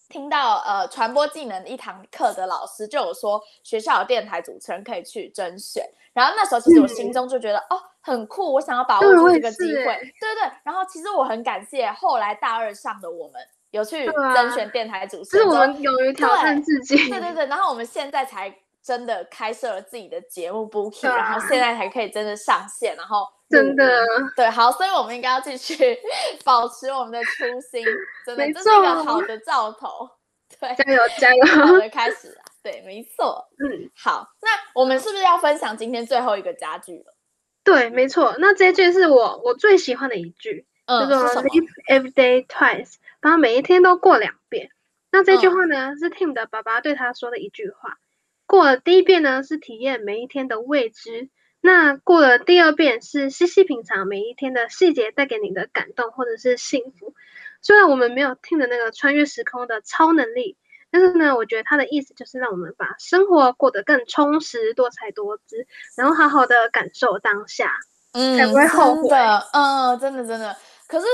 [0.09, 10.51] 听到呃传播技能一堂课的老师就有说学校有电台主持人可以去甄选，然后那时候其实我心中就觉得哦很酷，我想要把握住这个机会，对对。
[10.65, 13.41] 然后其实我很感谢后来大二上的我们。
[13.71, 16.97] 有去甄选电台主持，是我们勇于挑战自己。
[17.11, 18.49] 对对对，然后我们现在才
[18.89, 24.03] 真的开设了自己的节目 Booking，然后现在才可以真的上线，然后真的
[24.35, 25.77] 对好，所以我们应该要继续
[26.43, 27.85] 保持我们的初心，
[28.25, 30.09] 真的这是一个好的兆头。
[30.59, 32.41] 对，加油加油，好的开始啊！
[32.63, 33.47] 对，没错。
[33.59, 37.15] 嗯，好，那我们是不是要分享今天最后一个家具了？
[37.63, 38.35] 对，没错。
[38.39, 42.95] 那这句是我我最喜欢的一句，叫做 Live every day twice。
[43.21, 44.71] 把每一天都过两遍。
[45.11, 47.99] 那这句话呢，是 Tim 的爸爸对他说的一句话。
[48.49, 51.29] 过了第一遍呢，是体验每一天的未知；
[51.61, 57.13] 那过了第二遍，是细细品尝每一天的细节带给你的感动或者是幸福。
[57.61, 60.57] 虽然我们没有 Tim 的那个穿越时空的超能力，
[60.91, 67.71] 但是呢，我觉得它的意思就是让我们把生活过得更充实、多彩多姿，然后好好的感受当下，
[68.13, 69.11] 嗯才不会后悔。
[69.53, 70.57] 嗯，真的真的。
[70.87, 71.07] 可是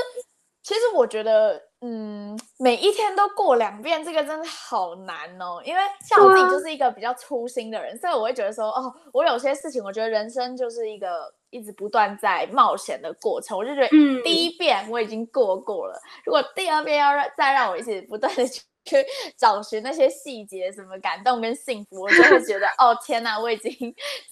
[0.63, 1.61] 其实我觉得。
[1.87, 5.61] 嗯，每一天都过两遍，这个真的好难哦。
[5.63, 13.59] 因为像我自己就是一个比较粗心的人，所以我会觉得说，哦，我有些事情，我觉得人生就是一个一直不断在冒险的过程。
[13.59, 13.89] 我就觉得，
[14.23, 18.63] 第一遍我已经过过了，如果第二遍要让再让我一直不断的去。
[18.85, 19.05] 去
[19.37, 23.73] 找寻那些细节，什么感动跟幸福，我就会觉得哦天哪，我已经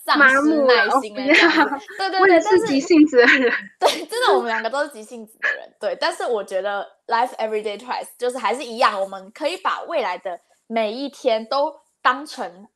[0.04, 1.80] 丧失耐心了。
[1.96, 3.52] 对对对，是急性子的人。
[3.80, 5.74] 对，真的，我们两个都是急性子的人。
[5.80, 12.68] 对，但是我觉得 life every day twice 就是还是一样，我们可以把未来的每一天都当成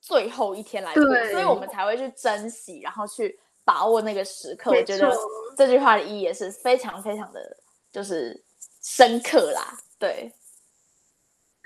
[0.00, 4.70] 最后一天来过，所以我们才会去珍惜，然后去把握那个时刻。
[4.70, 5.12] 我觉得
[5.56, 7.56] 这句话的意义也是非常非常的
[7.90, 8.40] 就是
[8.82, 9.76] 深刻啦。
[9.98, 10.32] 对。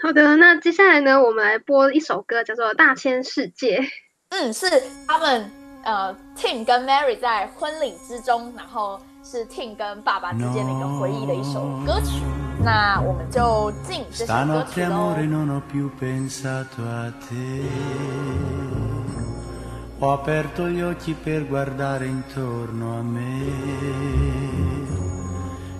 [0.01, 3.81] 好的，那接下来呢，我们来播一首歌，叫做《大千世界》。
[4.29, 4.71] 嗯，是
[5.09, 5.51] 他们
[5.83, 12.23] 呃，Tim 跟 Mary 在婚礼之中，然后是 Tim 跟爸爸之间的一个回忆的一首歌曲。
[12.65, 15.17] 那我们就进这首歌曲喽。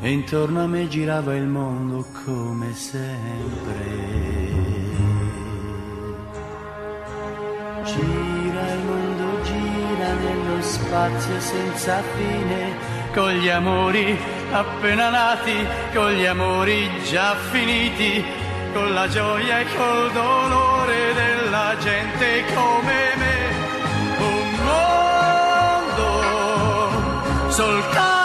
[0.01, 4.07] E intorno a me girava il mondo come sempre.
[7.85, 12.77] Gira il mondo, gira nello spazio senza fine,
[13.13, 14.17] con gli amori
[14.53, 18.25] appena nati, con gli amori già finiti,
[18.73, 23.37] con la gioia e col dolore della gente come me.
[24.19, 24.55] Un
[25.95, 26.21] mondo,
[27.51, 28.18] soltanto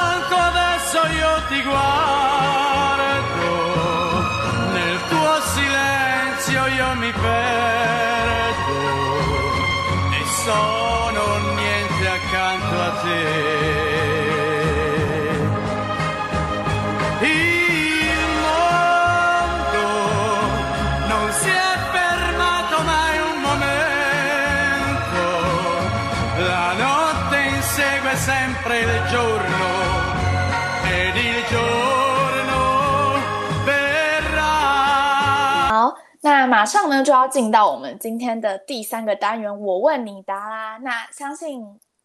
[35.69, 40.77] 好那马上呢就要进到我们今天的第三个单元我问你答啦。
[40.77, 41.61] 那相信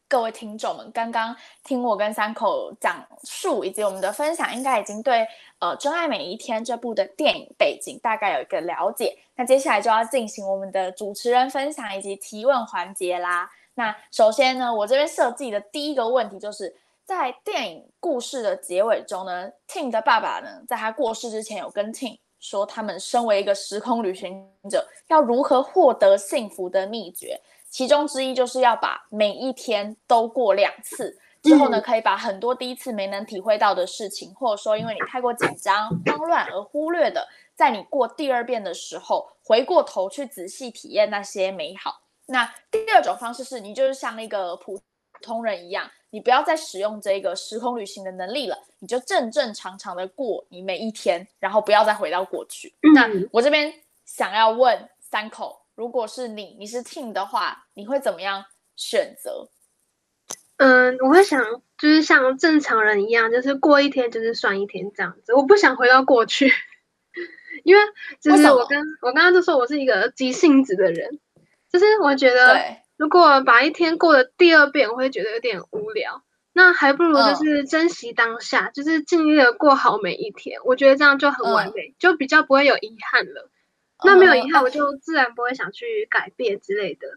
[0.08, 5.26] 各位听众们刚刚听我跟三口讲述以及我们的分享，应该已经对
[5.58, 9.18] 呃《真爱每一天》这部的电影背景大概有一个了解。
[9.36, 13.50] 那接下来就要进行我们的主持人分享以及提问环节啦。
[13.74, 16.74] 那首先呢，我这边设计的第一个问题就是。
[17.08, 27.40] 在电影故事的结尾中呢，Tim 的爸爸呢，在他过世之前有跟 Tim 说，他们身为一个时空旅行者，要如何获得幸福的秘诀。
[27.70, 42.00] 其中之一就是要把每一天都过两次，之后呢，可以把很多第一次没能体会到的事情，或者说因为你太过紧张、慌乱而忽略的，在你过第二遍的时候，回过头去仔细体验那些美好。
[42.26, 44.80] 那第二种方式是你就是像一个普
[45.22, 52.74] 通人一样，你不要再使用这个时空旅行的能力了，你就正正常常的过你每一天，然后不要再回到过去。
[52.94, 53.72] 那我这边
[54.04, 59.48] 想要问三口，如果是你，你是 Team 的话，你会怎么样选择？
[60.56, 61.40] 嗯，我会想
[61.78, 65.32] 就是像正常人一样，就是过一天就是算一天这样子。
[65.34, 66.52] 我不想回到过去，
[67.62, 67.80] 因为
[68.20, 71.20] 就是我跟我刚刚就说我是一个急性子的人，
[71.70, 72.58] 就是我觉得
[72.96, 76.24] 如果把一天过了第二遍，我会觉得有点无聊。
[76.54, 80.58] 那还不如就是珍惜当下，嗯、就是尽力的过好每一天。
[80.64, 83.48] 我觉得这样就很完美，嗯、就比较不会有遗憾了。
[84.04, 87.08] 那没有遗憾，我就自然不会想去改变之类的。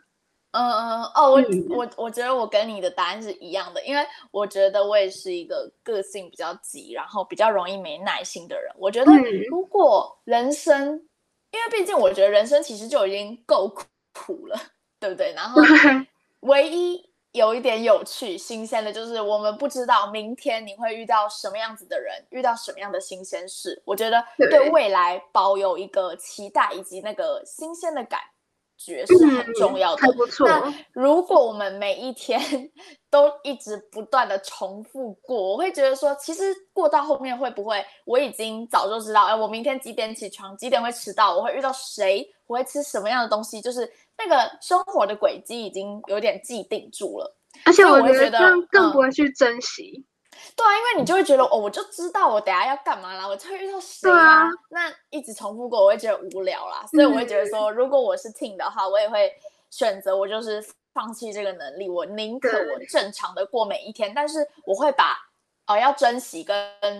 [0.52, 1.42] 嗯嗯哦，我
[1.78, 8.70] 我我觉得我跟你的答案是一样的，因为我觉得我也是一个个性比较急，然后比较容易没耐心的人。
[8.78, 9.12] 我觉得
[9.50, 11.08] 如果人生，
[11.52, 13.74] 因为毕竟我觉得人生其实就已经够
[14.14, 14.60] 苦了，
[15.00, 15.34] 对不对？
[15.34, 15.62] 然后
[16.42, 23.82] 唯一有一点有趣、新鲜的，就是我们不知道明天你会遇到什么样子的人，遇到什么样的新鲜事。
[23.86, 28.20] 我觉得对未来保有一个期待以及那个新鲜的感。
[28.86, 30.08] 觉是很重要的。
[30.08, 30.48] 嗯、不错。
[30.48, 32.42] 那如果我们每一天
[33.10, 47.38] 都一直不断的重复过，我会觉得说，其实过到后面会不会，我已经早就知道，哎，我明天几点起床，几点会迟到，我会遇到谁，我会吃什么样的东西，就是那个生活的轨迹已经有点既定住了。
[47.66, 49.94] 而且我觉得这样更不会去珍惜。
[49.98, 50.06] 嗯
[50.56, 54.44] 对啊，因为你就会觉得哦，我就知道我等下要干嘛啦，我就会遇到谁啊？
[54.70, 56.86] 那一直重复过，我会觉得无聊啦。
[56.92, 59.32] 所以我会觉得说，嗯、如果我是 Team 的话，我也会
[59.70, 65.18] 选择我就是放弃这个能力，我宁可我正常的过每一天，但是我会把
[65.66, 66.56] 呃要珍惜跟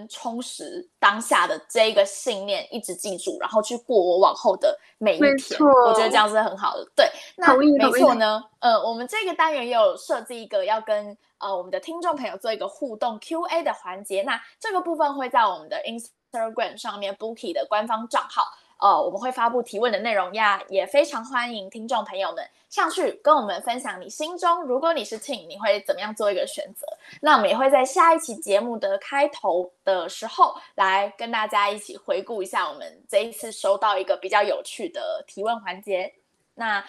[0.10, 5.60] 充实当下的这一个信念一直记住，然后去过我往后的每一天。
[5.86, 6.88] 我觉得这样是很好的。
[6.96, 8.44] 对，那没错呢。
[8.60, 11.18] 呃，我们这个单元也有设计一个要跟。
[11.42, 18.44] 呃，我们的听众朋友做一个互动 Q&A 的环节，那这个部分会在我们的 Instagram 上面 Bookie 的官方账号，
[18.82, 26.88] 呃，我们会发布提问的内容呀，也非常欢迎听众朋友们上去跟我们分享你心中，如果你是 Team，你会怎么样做一个选择？
[27.22, 36.12] 那我们也会在下一期节目的开头的时候来跟大家一起回顾一下我们这一次收到一个比较有趣的提问环节，
[36.56, 36.84] 那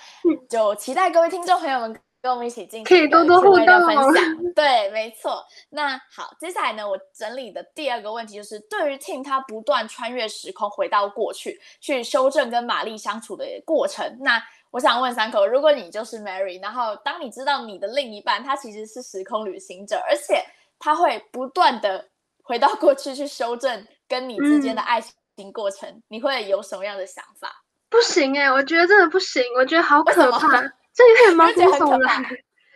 [0.49, 2.12] 就期待各位听众朋友们。
[2.23, 4.15] 跟我们一起进行可以多多互动的分享，
[4.55, 5.45] 对，没错。
[5.71, 20.45] 那好，接下来呢，我整理的第二个问题就是，对于 Tim 他不断穿越时空回到过去，去修正跟玛丽相处的过程，那我想问三口，如果你就是 Mary，然后当你知道你的另一半他其实是时空旅行者，而且
[20.79, 22.09] 他会不断的
[22.45, 27.65] 回到过去去修正跟你之间的爱情过程，嗯、你会有什么样的想法？
[27.91, 30.63] 不行哎、欸，我觉得真的不行，我觉得好可怕。
[30.95, 32.23] 这有点毛骨悚然，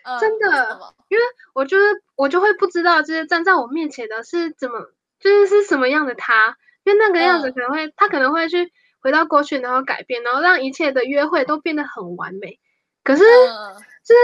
[0.05, 4.81] 嗯、真的，因为我觉得我就会不知道，就是站在我面前的是怎么，
[5.21, 12.59] 就是是什么样的他，因为那个样子可能会，嗯、他可能会去回到过去，然后改变，然后让一切的约会都变得很完美。
[13.05, 14.21] 可是，嗯、就是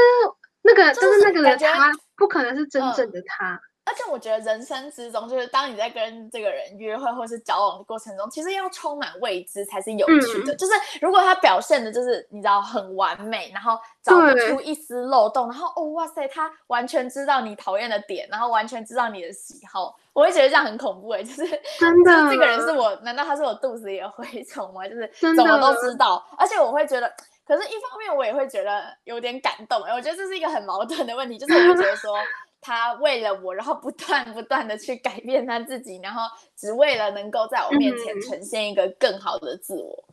[0.62, 10.54] 那个，就但是那个人他不可能是真正的他，而且我觉得人生之中，就是当你在跟这个人约会或是交往的过程中，其实要充满未知才是有趣的。
[10.54, 21.44] 就是如果他表现的就是你知道很完美，然后找不出一丝漏洞，然后哦哇塞，他完全知道你讨厌的点，然后完全知道你的喜好，我会觉得这样很恐怖哎，就是
[21.80, 24.86] 真的，这个人是我，难道他是我肚子里的蛔虫吗？
[24.88, 27.12] 就是怎么都知道，而且我会觉得，
[27.44, 32.16] 可是一方面我也会觉得有点感动哎，我觉得这是一个很矛盾的问题，就是我会觉得说。
[32.62, 36.22] 他为了我，然后不断不断的去改变他自己，然后
[36.56, 40.04] 只为了能够在我面前呈现一个更好的自我。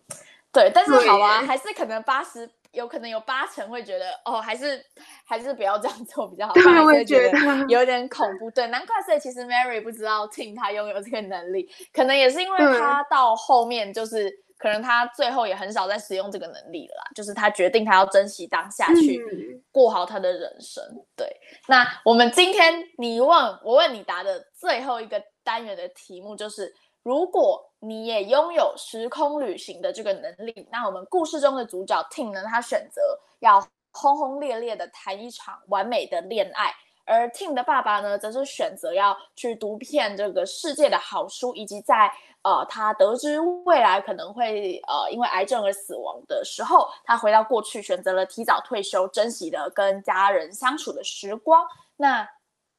[0.51, 4.83] 对，但是好啊，还是可能八十，有可能有八成会觉得，哦，还是
[5.23, 6.53] 还是不要这样做比较好。
[6.59, 7.37] 对，我也觉得
[7.67, 8.49] 有点 恐怖。
[8.51, 14.29] 对，难怪所以其实 Mary 不知道 Tim 他拥有这个能力，可能也是因为他到后面就是。
[14.59, 20.83] 可能他最后也很少再使用这个能力了，啦，就是他决定他要珍惜当下，去过好他的人生。
[21.15, 21.25] 对，
[21.67, 23.29] 那我们今天你问
[23.63, 26.71] 我问你答的最后一个单元的题目就是：
[27.03, 32.43] 如果你也拥有时空旅行的这个能力，那我们故事中的主角 Tim 呢？
[32.43, 33.01] 他选择
[33.39, 36.73] 要轰轰烈烈的谈一场完美的恋爱。
[37.09, 42.11] 而 Tim 的爸爸呢，则是选择要去读遍这个世界的好书，以及在
[42.43, 51.65] 呃他得知未来可能会呃因为癌症而死亡的时候，他回到过去，选择了提早退休，珍惜的跟家人相处的时光。
[51.97, 52.29] 那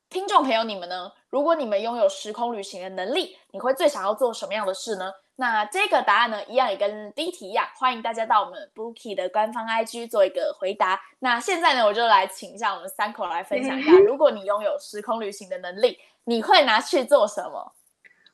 [0.08, 1.10] 听众朋友，你们呢？
[1.28, 5.12] 如果你们拥有时空旅行的能力，你会最想要做什么样的事呢？
[5.41, 11.01] 那这个答案呢，一样也跟第一题一样，欢迎大家到我们 Bookie 的官方 IG 做一个回答。
[11.20, 17.72] 那现在呢，我就来请一下我们三口来分享一下， 如果你拥有时空旅行的能力，你会拿去做什么？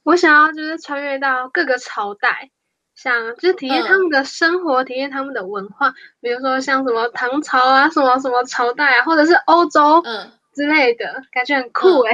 [0.03, 2.51] 我想要就是穿越到各个朝代，
[2.97, 12.13] 想就是体验他们的生活，体验他们的文化，比如说像什么唐朝啊，什么什么朝代啊，或者是欧洲嗯之类的，感觉很酷哎。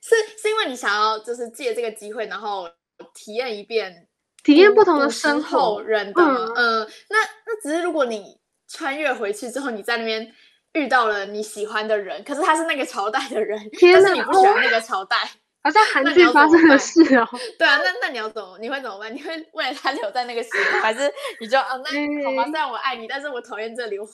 [0.00, 2.66] 是是因为你想要就是借这个机会，然后
[3.12, 4.08] 体验一遍。
[4.44, 8.38] 体验不同的身后人的，嗯，那那只是如果你
[8.68, 10.32] 穿越回去之后，你在那边
[10.74, 15.16] 遇到了你喜欢的人，可是他是那个朝代的人，但是你不喜欢那个朝代。
[15.64, 17.26] 好像韩剧发生的事哦。
[17.58, 18.58] 对啊，那那你要怎么？
[18.60, 19.12] 你会怎么办？
[19.14, 21.10] 你会为了他留在那个时候，还是
[21.40, 21.68] 你就啊？
[21.68, 24.06] 那好吧，虽然我爱你，但是我讨厌这里，我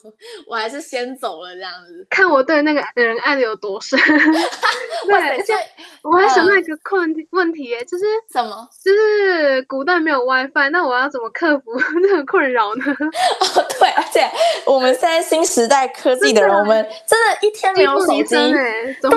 [0.47, 2.07] 我还是先走了这样子。
[2.09, 3.99] 看我对那个人爱的有多深。
[5.05, 5.53] 对，而且
[6.03, 8.67] 我还想到一个困问题，哎，就是什么？
[8.81, 12.85] 就是古代没有 WiFi，那我要怎么克服这个困扰呢？
[12.87, 14.25] 哦，对，而且
[14.65, 19.09] 我们现在新时代科技的人，我们真的一天没有手机，对，就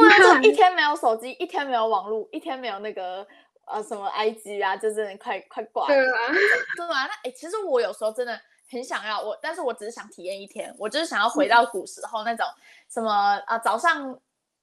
[0.42, 2.23] 一天没有手机，一天没有网络。
[2.32, 3.26] 一天没有那个
[3.66, 5.86] 呃什么 IG 啊，就真的快快挂。
[5.86, 6.18] 对啊，
[6.76, 7.06] 对啊。
[7.06, 8.38] 那哎，其实我有时候真的
[8.70, 12.46] 很想要我，但是我只是想体验一天，我就是想要回到古时候那种
[12.90, 14.18] 什么啊，早上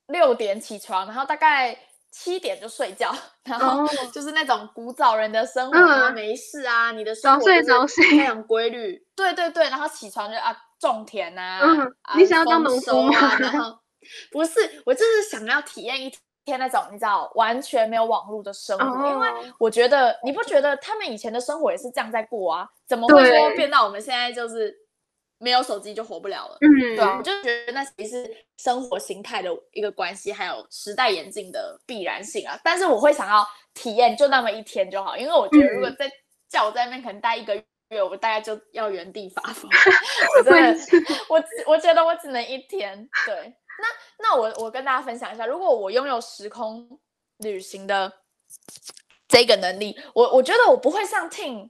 [0.07, 1.77] 六点起床，然后大概
[2.11, 9.05] 七点就睡觉，然后就是那种古早人的生活啊，没事啊，你的生活非常规律。
[9.15, 13.37] 对对对，然后起床就啊种田啊，嗯，你想要当农夫吗？
[13.39, 13.79] 然后
[14.31, 16.11] 不是，我就是想要体验一。
[16.45, 19.29] 天那种你知道完全没有网络的生活，因为
[19.59, 22.67] 我觉得你不觉得他们以前的生活也是这样在过啊？
[22.87, 24.75] 怎么会说变到我们现在就是
[25.37, 26.57] 没有手机就活不了了？
[26.61, 32.59] 嗯，对啊，我就觉得那其实是生活形态的一个关系，还有时代演进的必然性啊。
[32.63, 36.11] 但是我会想要体验就那么一天就好，因为我觉得如果在
[36.49, 37.55] 叫我在那边可能待一个
[37.89, 39.69] 月，我大概就要原地发疯。
[40.37, 40.79] 我真的，
[41.29, 43.53] 我我觉得我只能一天，对。
[43.81, 43.87] 那
[44.19, 46.99] 那我我跟大家分享一下，如果我拥有时空
[47.37, 48.11] 旅行的
[49.27, 51.69] 这个能力，我我觉得我不会像 Ting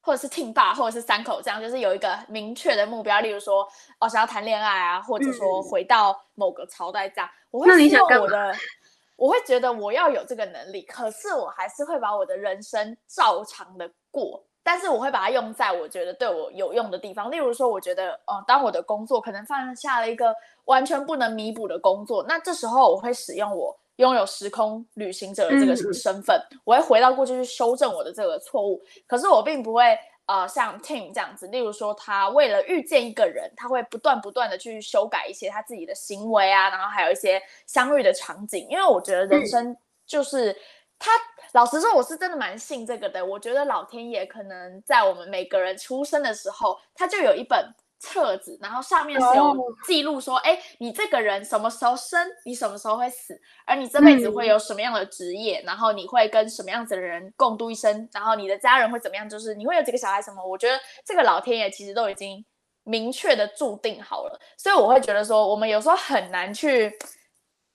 [0.00, 3.68] 或者是 Ting 爸或者是三口这样，就是有一个明确的目标，例如说
[3.98, 7.28] 哦想要谈恋爱啊，或者说回到某个朝代这样。
[7.50, 8.54] 我会希望我的，
[9.16, 14.44] 我会觉得我要有这个能力，可是我还是会把我的人生照常的过。
[14.64, 20.34] 但是我会把它用在我觉得对我有用的地方，例如说，我觉得，嗯，当我的工作可能放下了一个
[20.64, 28.82] 完全不能弥补的工作，那这时候我会使用我拥有时空旅行者的这个身份，我会回到过去去修正我的这个错误。
[29.06, 29.96] 可是我并不会，
[30.26, 40.56] 呃，像 Tim 这样子，例如说，他为了遇见一个人，他会不断不断的去修改一些他自己的行为啊，然后还有一些相遇的场景，因为我觉得人生就是
[41.04, 41.10] 他。
[41.52, 43.24] 老实说，我是真的蛮信这个的。
[43.24, 49.54] 我觉得老天爷可能在我们每个人出生的时候，他就有一本册子，然后上面是有
[49.86, 60.44] 记录说，哎，你这个人什么时候生，你什么时候会死，而你这辈子会有什么样的职业，然后你会跟什么样子的人共度一生，然后你的家人会怎么样，就是你会有几个小孩什么？
[60.44, 62.44] 我觉得这个老天爷其实都已经
[62.82, 66.92] 明确的注定好了，所以我会觉得说，我们有时候很难去。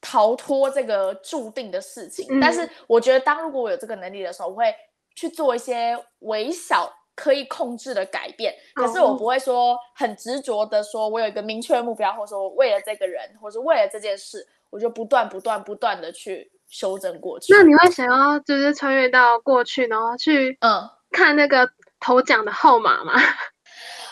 [0.01, 2.25] 逃脱这个注定的事情。
[2.29, 4.73] 嗯但是我觉得，当如果我有这个能力的时候，我会
[5.15, 8.53] 去做一些微小可以控制的改变。
[8.73, 17.53] 可是我哦不会说很执着的说，我有一个明确的目标，或者说我为了这个人，或者为了这件事，我就不断不断不断的去修正过去。
[17.53, 20.89] 那你会想要就是穿越到过去，然后去嗯。
[21.11, 21.67] 看那个
[21.99, 23.13] 头奖的号码吗？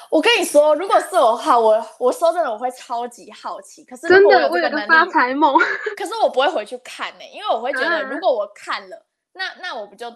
[0.10, 3.84] 我跟你说，如果是我的话，我我说真的，我会超级好奇。
[3.84, 5.58] 可是如真的，我有个有这个能力，发财梦。
[5.98, 10.10] 可是我不会回去看呢、因为我会觉得，啊如果我看了，那那我不就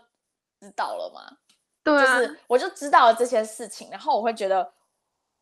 [0.59, 1.37] 知道了吗？
[1.83, 4.71] 对啊，就是我就知道了这些事情，然后我会觉得，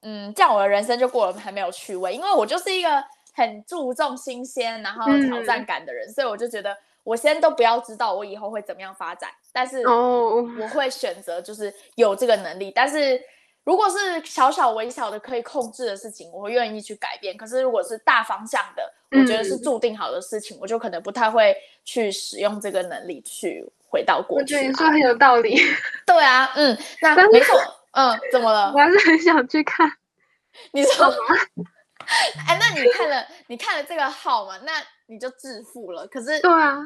[0.02, 13.22] 嗯，这样我的人生就过得还没有趣味，因为我就是一个很注重新鲜然后挑战嗯感的人，所以我就觉得我先都不要知道我以后会怎么样发展，但是哦，我会选择就是有这个能力，但是
[13.70, 17.38] 如果是小小微小的可以控制的事情，我会愿意去改变。
[17.38, 21.56] 可是如果是大方向的，我觉得是嗯注定好的事情，我就可能不太会
[21.86, 24.68] 去使用这个能力去回到过去我觉得。
[24.70, 25.56] 你说很有道理，
[26.04, 27.62] 对啊，嗯，那没错，
[27.92, 28.80] 嗯，怎么了我？
[28.80, 29.88] 还是很想去看。
[30.74, 31.06] 你说，
[32.48, 34.58] 哎，那你看了你看了这个号嘛？
[34.64, 34.72] 那
[35.06, 36.08] 你就致富了。
[36.08, 36.80] 可是对啊，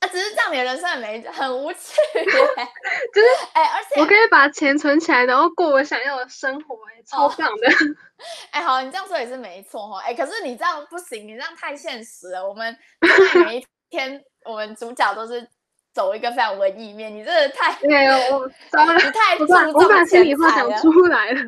[0.00, 1.78] 啊，只是这样，你的人生很没很无趣
[2.14, 2.24] 耶。
[2.24, 7.68] 就是哎，而且我可以把钱存起来，然后过我想要的生活、欸，超哦棒的。
[8.52, 10.00] 哎，好，你这样说也是没错哈。
[10.00, 12.48] 哎，可是你这样不行，你这样太现实了。
[12.48, 12.76] 我们
[13.44, 15.48] 每一天，我们主角都是
[15.98, 19.44] 走一个非常文艺面，你真的太对，我糟了，你太注
[19.76, 20.80] 我把心里话讲。
[20.80, 21.40] 出来了。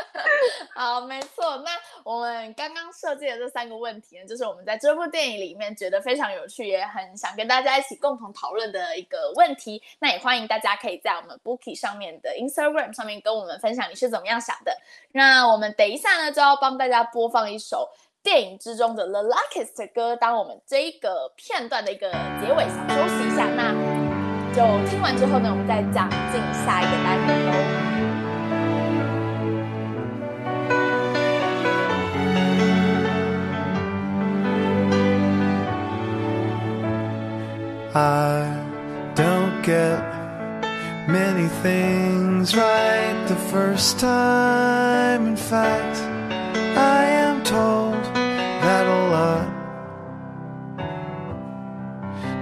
[0.74, 1.58] 好，没错。
[1.58, 1.72] 那
[2.02, 9.82] 我们刚刚设计的这三个问题呢，就是我们在这部电影里面觉得非常有趣，也很想跟大家一起共同讨论的一个问题。
[9.98, 14.74] 那也欢迎大家可以在我们 Bookie 上面的 Instagram 上面跟我们分享你是怎么样想的。
[15.12, 17.90] 那我们等一下呢，就要帮大家播放一首
[18.26, 22.10] 电影之中的 The Luckiest 的歌，当我们这一个片段的一个
[22.40, 23.46] 结尾，想休息一下。
[23.54, 23.72] 那
[24.52, 27.52] 就听完之后呢，我们再讲进下一个单元喽。
[37.94, 38.42] I
[39.14, 40.02] don't get
[41.08, 45.28] many things right the first time.
[45.28, 46.00] In fact,
[46.76, 47.25] I am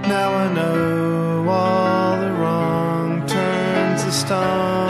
[0.07, 4.84] Now I know all the wrong turns, the stumbles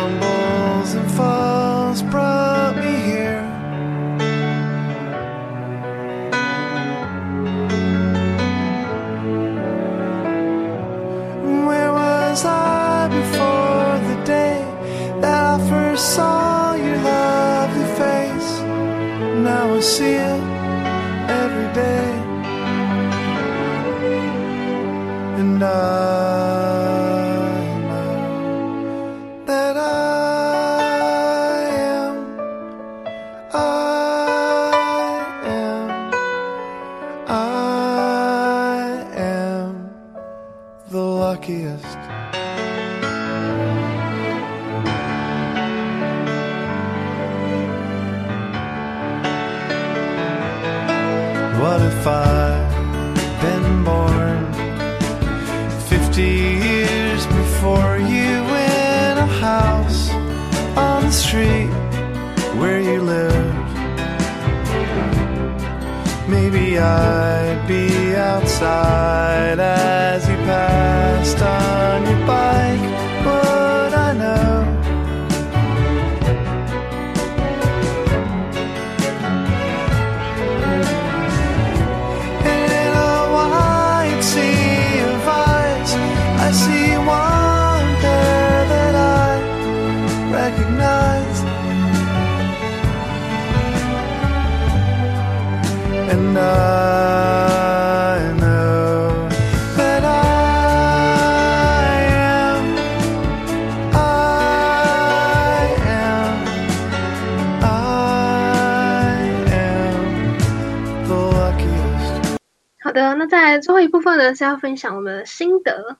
[112.96, 115.98] 的，那在最后一部分呢是要分享我们的心得。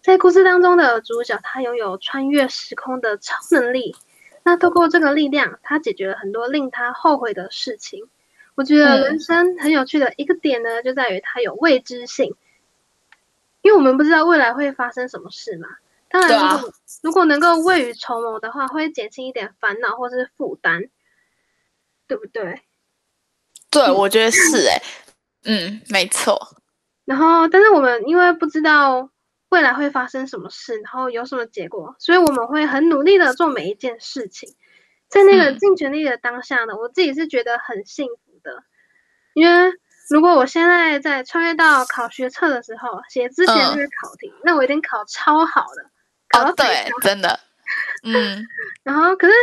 [0.00, 3.94] 在故事当中的主角，他拥有穿越时空的超能力。
[4.42, 8.08] 那透过这个力量，他解决了很多令他后悔的事情。
[8.54, 12.34] 我觉得嗯人生很有趣的一个点呢，就在于它有未知性，
[13.62, 15.68] 因为我们不知道未来会发生什么事嘛。
[16.08, 16.72] 当然，如果、
[17.02, 20.88] 如果能够未雨绸缪的话，会减轻一点烦恼或是负担，
[22.08, 22.62] 对不对？
[23.70, 24.82] 对，我觉得是哎、
[25.44, 26.56] 嗯，没错。
[27.04, 29.10] 然后，但是我们因为不知道
[29.48, 34.54] 未来会发生什么事，然后有什么结果，所以我们会很努力的做每一件事情。
[35.08, 38.62] 在那个嗯尽全力的当下呢，我自己是觉得很幸福的，
[39.34, 39.72] 因为
[40.08, 45.90] 如果我现在在穿越到考学测的时候写之前那个考题，那我一定考超好的，
[46.28, 47.40] 考到，哦对。，真的，
[48.04, 48.46] 嗯
[48.84, 49.34] 然后，可是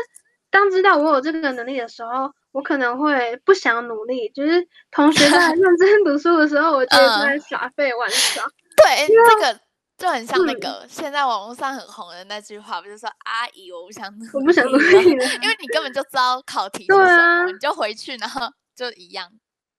[0.50, 4.28] 当知道我有这个能力的时候，我可能会不想努力。
[4.30, 8.44] 就是同学在 认真读书的时候，我觉得是在耍废玩耍。
[8.78, 9.60] 对，这个
[9.98, 19.30] 就很像那嗯个现在网络上很红的那句话，不是说阿姨我不想努力，我不想努力， 因为你根本就知道考题是对什么，啊你就回去然后就一样，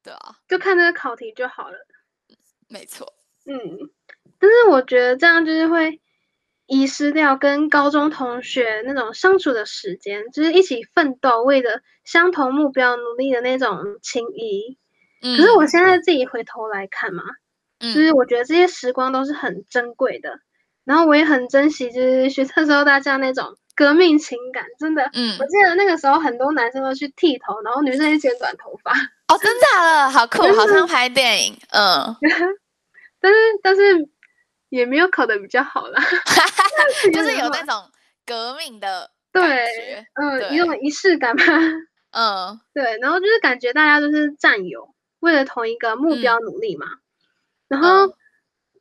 [0.04, 1.76] 对啊，就看那个考题就好了。
[2.68, 3.12] 没错，
[3.46, 3.58] 嗯，
[4.38, 6.00] 但是我觉得这样就是会
[6.68, 14.78] 遗失掉跟高中同学那种相处的时间，就是一起奋斗，为了相同目标努力的那种情谊。
[15.22, 17.24] 嗯，可是我现在自己回头来看嘛，
[17.80, 20.38] 嗯就是我觉得这些时光都是很珍贵的，
[20.84, 25.10] 然后我也很珍惜，就是学生时候大家那种革命情感，真的。
[25.14, 28.92] 嗯我，记得那个时候很多男生都去剃头，然后女生去剪短头发，
[29.28, 32.14] 哦，真假的，好酷， 好像拍电影，嗯，
[33.20, 34.08] 但是但是
[34.68, 36.02] 也没有考的比较好啦，
[37.12, 37.90] 就是有那种
[38.26, 41.44] 革命的感对觉，，嗯，对有种仪式感吧。
[42.10, 46.86] 嗯对，然后就是感觉大家都是战友，为了同一个目标努力嘛。
[47.68, 48.14] 然后，嗯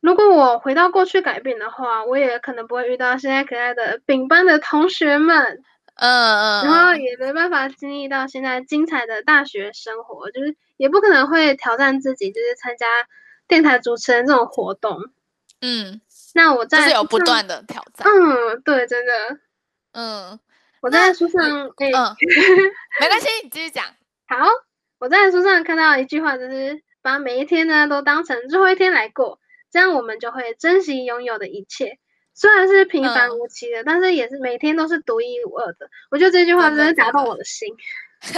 [0.00, 5.60] 如果我回到过去改变的话，我也可能不会遇到现在可爱的丙班的同学们，
[5.96, 12.86] 嗯嗯，然后嗯也没办法经历到现在精彩的大学生活，就是也不可能会挑战自己，就是参加
[13.48, 14.98] 电台主持人这种活动。
[15.60, 16.00] 嗯，
[16.34, 19.12] 那我在就是有不断的挑战，嗯，对，真的，
[19.92, 20.38] 嗯
[20.80, 21.42] 我在书上，
[21.76, 22.16] 哎、嗯，
[23.00, 23.84] 没关系，你继续讲，
[24.28, 24.46] 好，
[24.98, 29.40] 我在书上看到一句话，就是把每一天呢都当成最后一天来过，
[29.72, 31.98] 这样我们就会珍惜拥有的一切。
[32.34, 35.90] 虽然是平凡嗯无奇的，但是也是每天都是独一无二的。
[36.08, 37.68] 我觉得这句话真的打动我的心。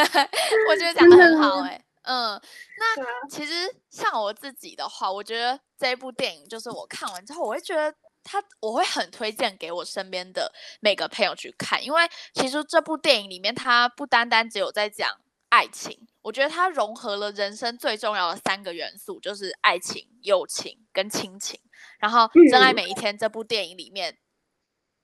[0.70, 2.40] 我觉得讲的很好哎、嗯，
[2.76, 3.52] 那其实
[3.88, 7.94] 像我自己的话，我觉得这一部电影就是我看完之后，我会觉得
[8.24, 12.02] 它，我会很推荐给我身边的每个朋友去看，因为
[12.34, 15.08] 其实这部电影里面，它不单单只有在讲
[15.50, 21.60] 爱情，我觉得它融合了人生最重要的三个元素，就是爱情、友情跟亲情。
[22.00, 22.74] 然后《真爱嗯。
[22.74, 24.18] 每一天》这部电影里面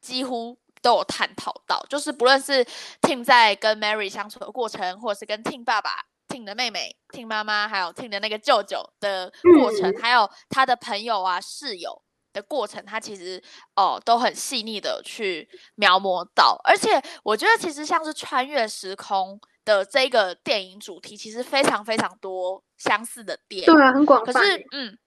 [0.00, 2.64] 几乎都有探讨到，就是不论是
[3.00, 6.07] Tim 在跟 Mary 相处的过程，或者是跟 Tim 爸爸、
[6.37, 12.03] Tim 的妹妹、Tim 妈妈，还有 Tim 的那个舅舅的过程，嗯还有他的朋友啊、室友
[12.34, 13.43] 的过程，他其实
[13.74, 16.61] 哦都很细腻的去描摹到。
[16.64, 23.64] 而且我觉得，其实像是穿越时空的这个电影主题，其实非常非常多相似的点。
[23.64, 24.45] 对啊，很广可泛可。
[24.45, 24.99] 是，嗯，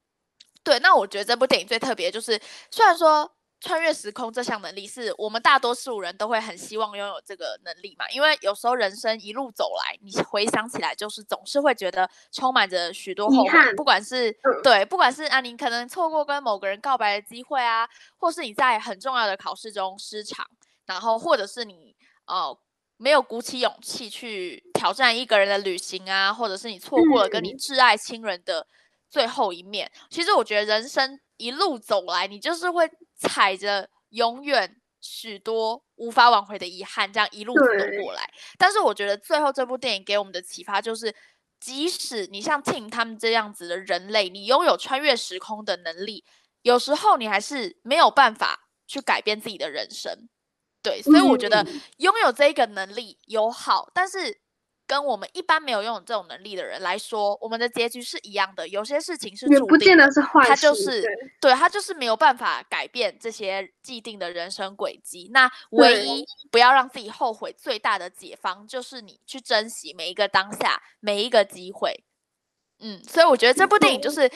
[0.64, 17.88] 对，那我觉得这部电影最特别，就是虽然说穿越时空这项能力是我们大多数人都会很希望拥有这个能力嘛，因为有时候人生一路走来，你回想起来，就是总是会觉得充满着许多后悔，不管是、嗯对，不管是啊，你可能错过跟某个人告白的机会啊，
[18.18, 20.46] 或是你在很重要的考试中失常，
[20.86, 21.96] 然后或者是你
[22.26, 22.58] 呃。
[23.02, 28.68] 没有鼓起勇气去挑战一个人的旅行啊，或者是你错过了跟你嗯挚爱亲人的
[29.10, 29.90] 最后一面。
[30.10, 32.86] 其实我觉得人生一路走来，你就是会
[33.20, 38.30] 踩着永远许多无法挽回的遗憾，这样一路走对过来。
[38.58, 41.14] 但是我觉得最后这部电影给我们的启发就是，
[41.60, 46.26] 即使你像 Tim 他们这样子的人类，你拥有穿越时空的能力，
[46.62, 50.30] 有时候你还是没有办法去改变自己的人生。
[50.82, 54.40] 对，所以我觉得嗯拥有这一个能力有好，但是
[54.90, 58.68] 跟我们一般没有拥有这种能力的人来说，我们的结局是一样的。
[58.68, 60.50] 有些事情是也不见注定的得是坏事。
[60.50, 61.12] 他就是对
[61.42, 65.30] 对他就是没有办法改变这些既定的人生轨迹。
[65.32, 72.04] 那唯一不要让自己后悔最大的解方，就是你去珍惜每一个当下，每一个机会。
[72.80, 74.28] 嗯，所以我觉得这部电影就是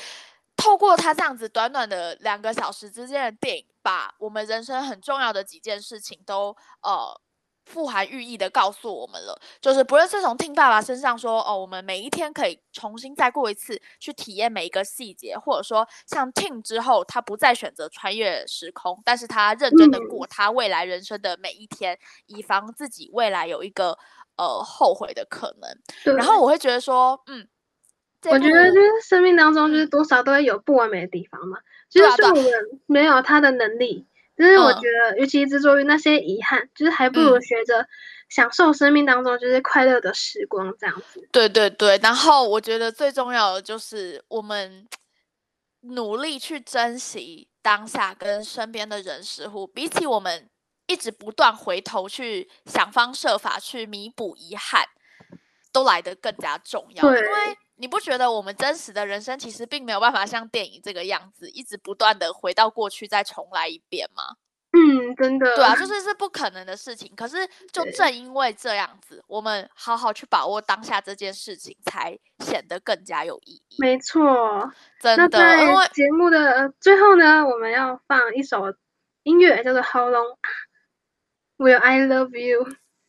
[0.55, 7.19] 透过他这样子短短的两个小时之间的电影，把我们人生很重要的几件事情都呃。
[7.65, 20.07] 富含寓意的告诉我们了，就是不论是从听爸爸身上说，哦，我们每一天可以重新再过一次，去体验每一个细节，或者说像 Tim 之后，他不再选择穿越时空，但是他认真的嗯。
[20.07, 21.97] 过他未来人生的每一天，
[22.27, 23.97] 以防自己未来有一个
[24.35, 26.15] 呃后悔的可能。
[26.17, 27.47] 然后我会觉得说，嗯，
[28.29, 29.89] 我觉得就是生命当中就是嗯。
[29.89, 31.57] 多少都会有不完美的地方嘛，
[31.89, 32.51] 就是我们
[32.85, 34.05] 没有他的能力，
[34.35, 37.87] 但是我嗯觉得与其执着于那些遗憾，就是还不如嗯学着
[38.29, 41.27] 享受生命当中就是快乐的时光这样子。
[41.31, 44.87] 对对对，然后我觉得最重要的就是我们
[45.81, 50.49] 努力去珍惜当下跟身边的人事物，比起我们
[50.87, 54.83] 一直不断回头去想方设法去弥补遗憾，
[55.71, 57.03] 都来得更加重要。
[57.03, 64.37] 因对为你不觉得我们真实的人生其实并没有办法像电影这个样子，一直不断的回到过去再重来一遍吗？
[64.75, 65.55] 嗯，真的。
[65.55, 67.13] 对啊，就是是不可能的事情。
[67.15, 73.75] 可是就正因为这样子，我们好好去把握当下这件事情，才显得更加有意义。
[73.79, 74.71] 没错。
[74.99, 78.73] 真的，因为节目的呃最后呢，我们要放一首
[79.23, 80.37] 音乐，叫做《How Long
[81.57, 82.65] Will I Love You》。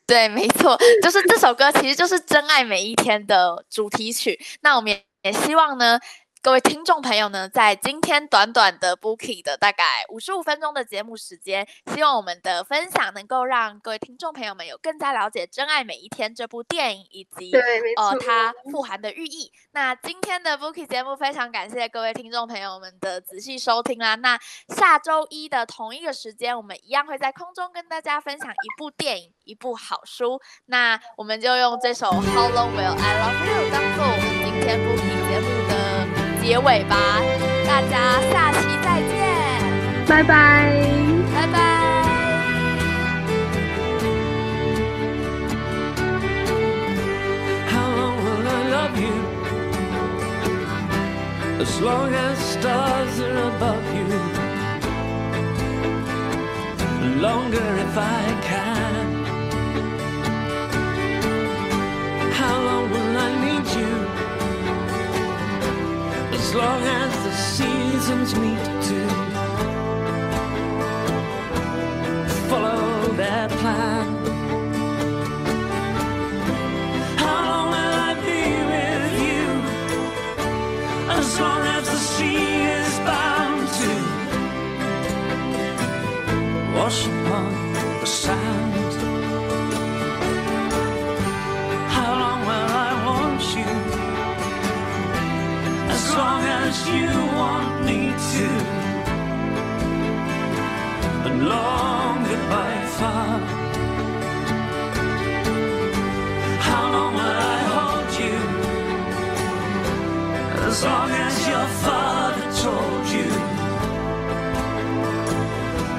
[0.06, 4.38] 对，没错，就是这首歌其实就是《真爱每一天》的主题曲。
[4.60, 5.98] 那我们也也希望呢，
[6.44, 17.62] 各位听众朋友呢，在今天短短的 Bookie 的大概五十五分钟的节目时间，希望我们的分享能够让各位听众朋友们有更加了解《真爱每一天》这部电影以及对，
[17.96, 19.50] 呃它富含的寓意。
[19.72, 24.14] 那今天的 Bookie 节目非常感谢各位听众朋友们的仔细收听啦。
[24.16, 24.38] 那
[24.68, 30.38] 下周一的同一个时间，我们一样会在空中跟大家分享一部电影、一部好书。
[30.66, 35.13] 那我们就用这首 How Long Will I Love You 当做我们今天 Bookie
[36.44, 36.96] 结尾吧。
[37.66, 39.12] 大家下期再见，
[40.06, 40.70] 拜拜。
[41.34, 41.56] 拜拜。
[47.72, 49.16] How long will I love you?
[51.60, 54.04] As long as stars are above you.
[57.22, 58.02] Longer if I
[58.42, 58.73] can.
[66.54, 69.23] Long as the seasons meet to
[101.44, 103.38] Longer by far.
[106.66, 108.38] How long will I hold you?
[110.68, 113.30] As long as your father told you.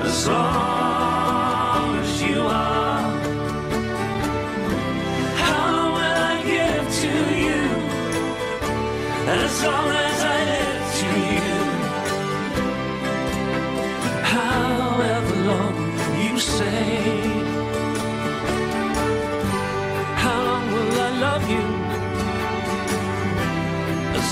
[0.07, 3.03] As long as you are.
[5.43, 7.13] How long will I give to
[7.45, 7.61] you?
[9.43, 10.04] As long as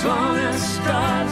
[0.04, 1.22] gonna start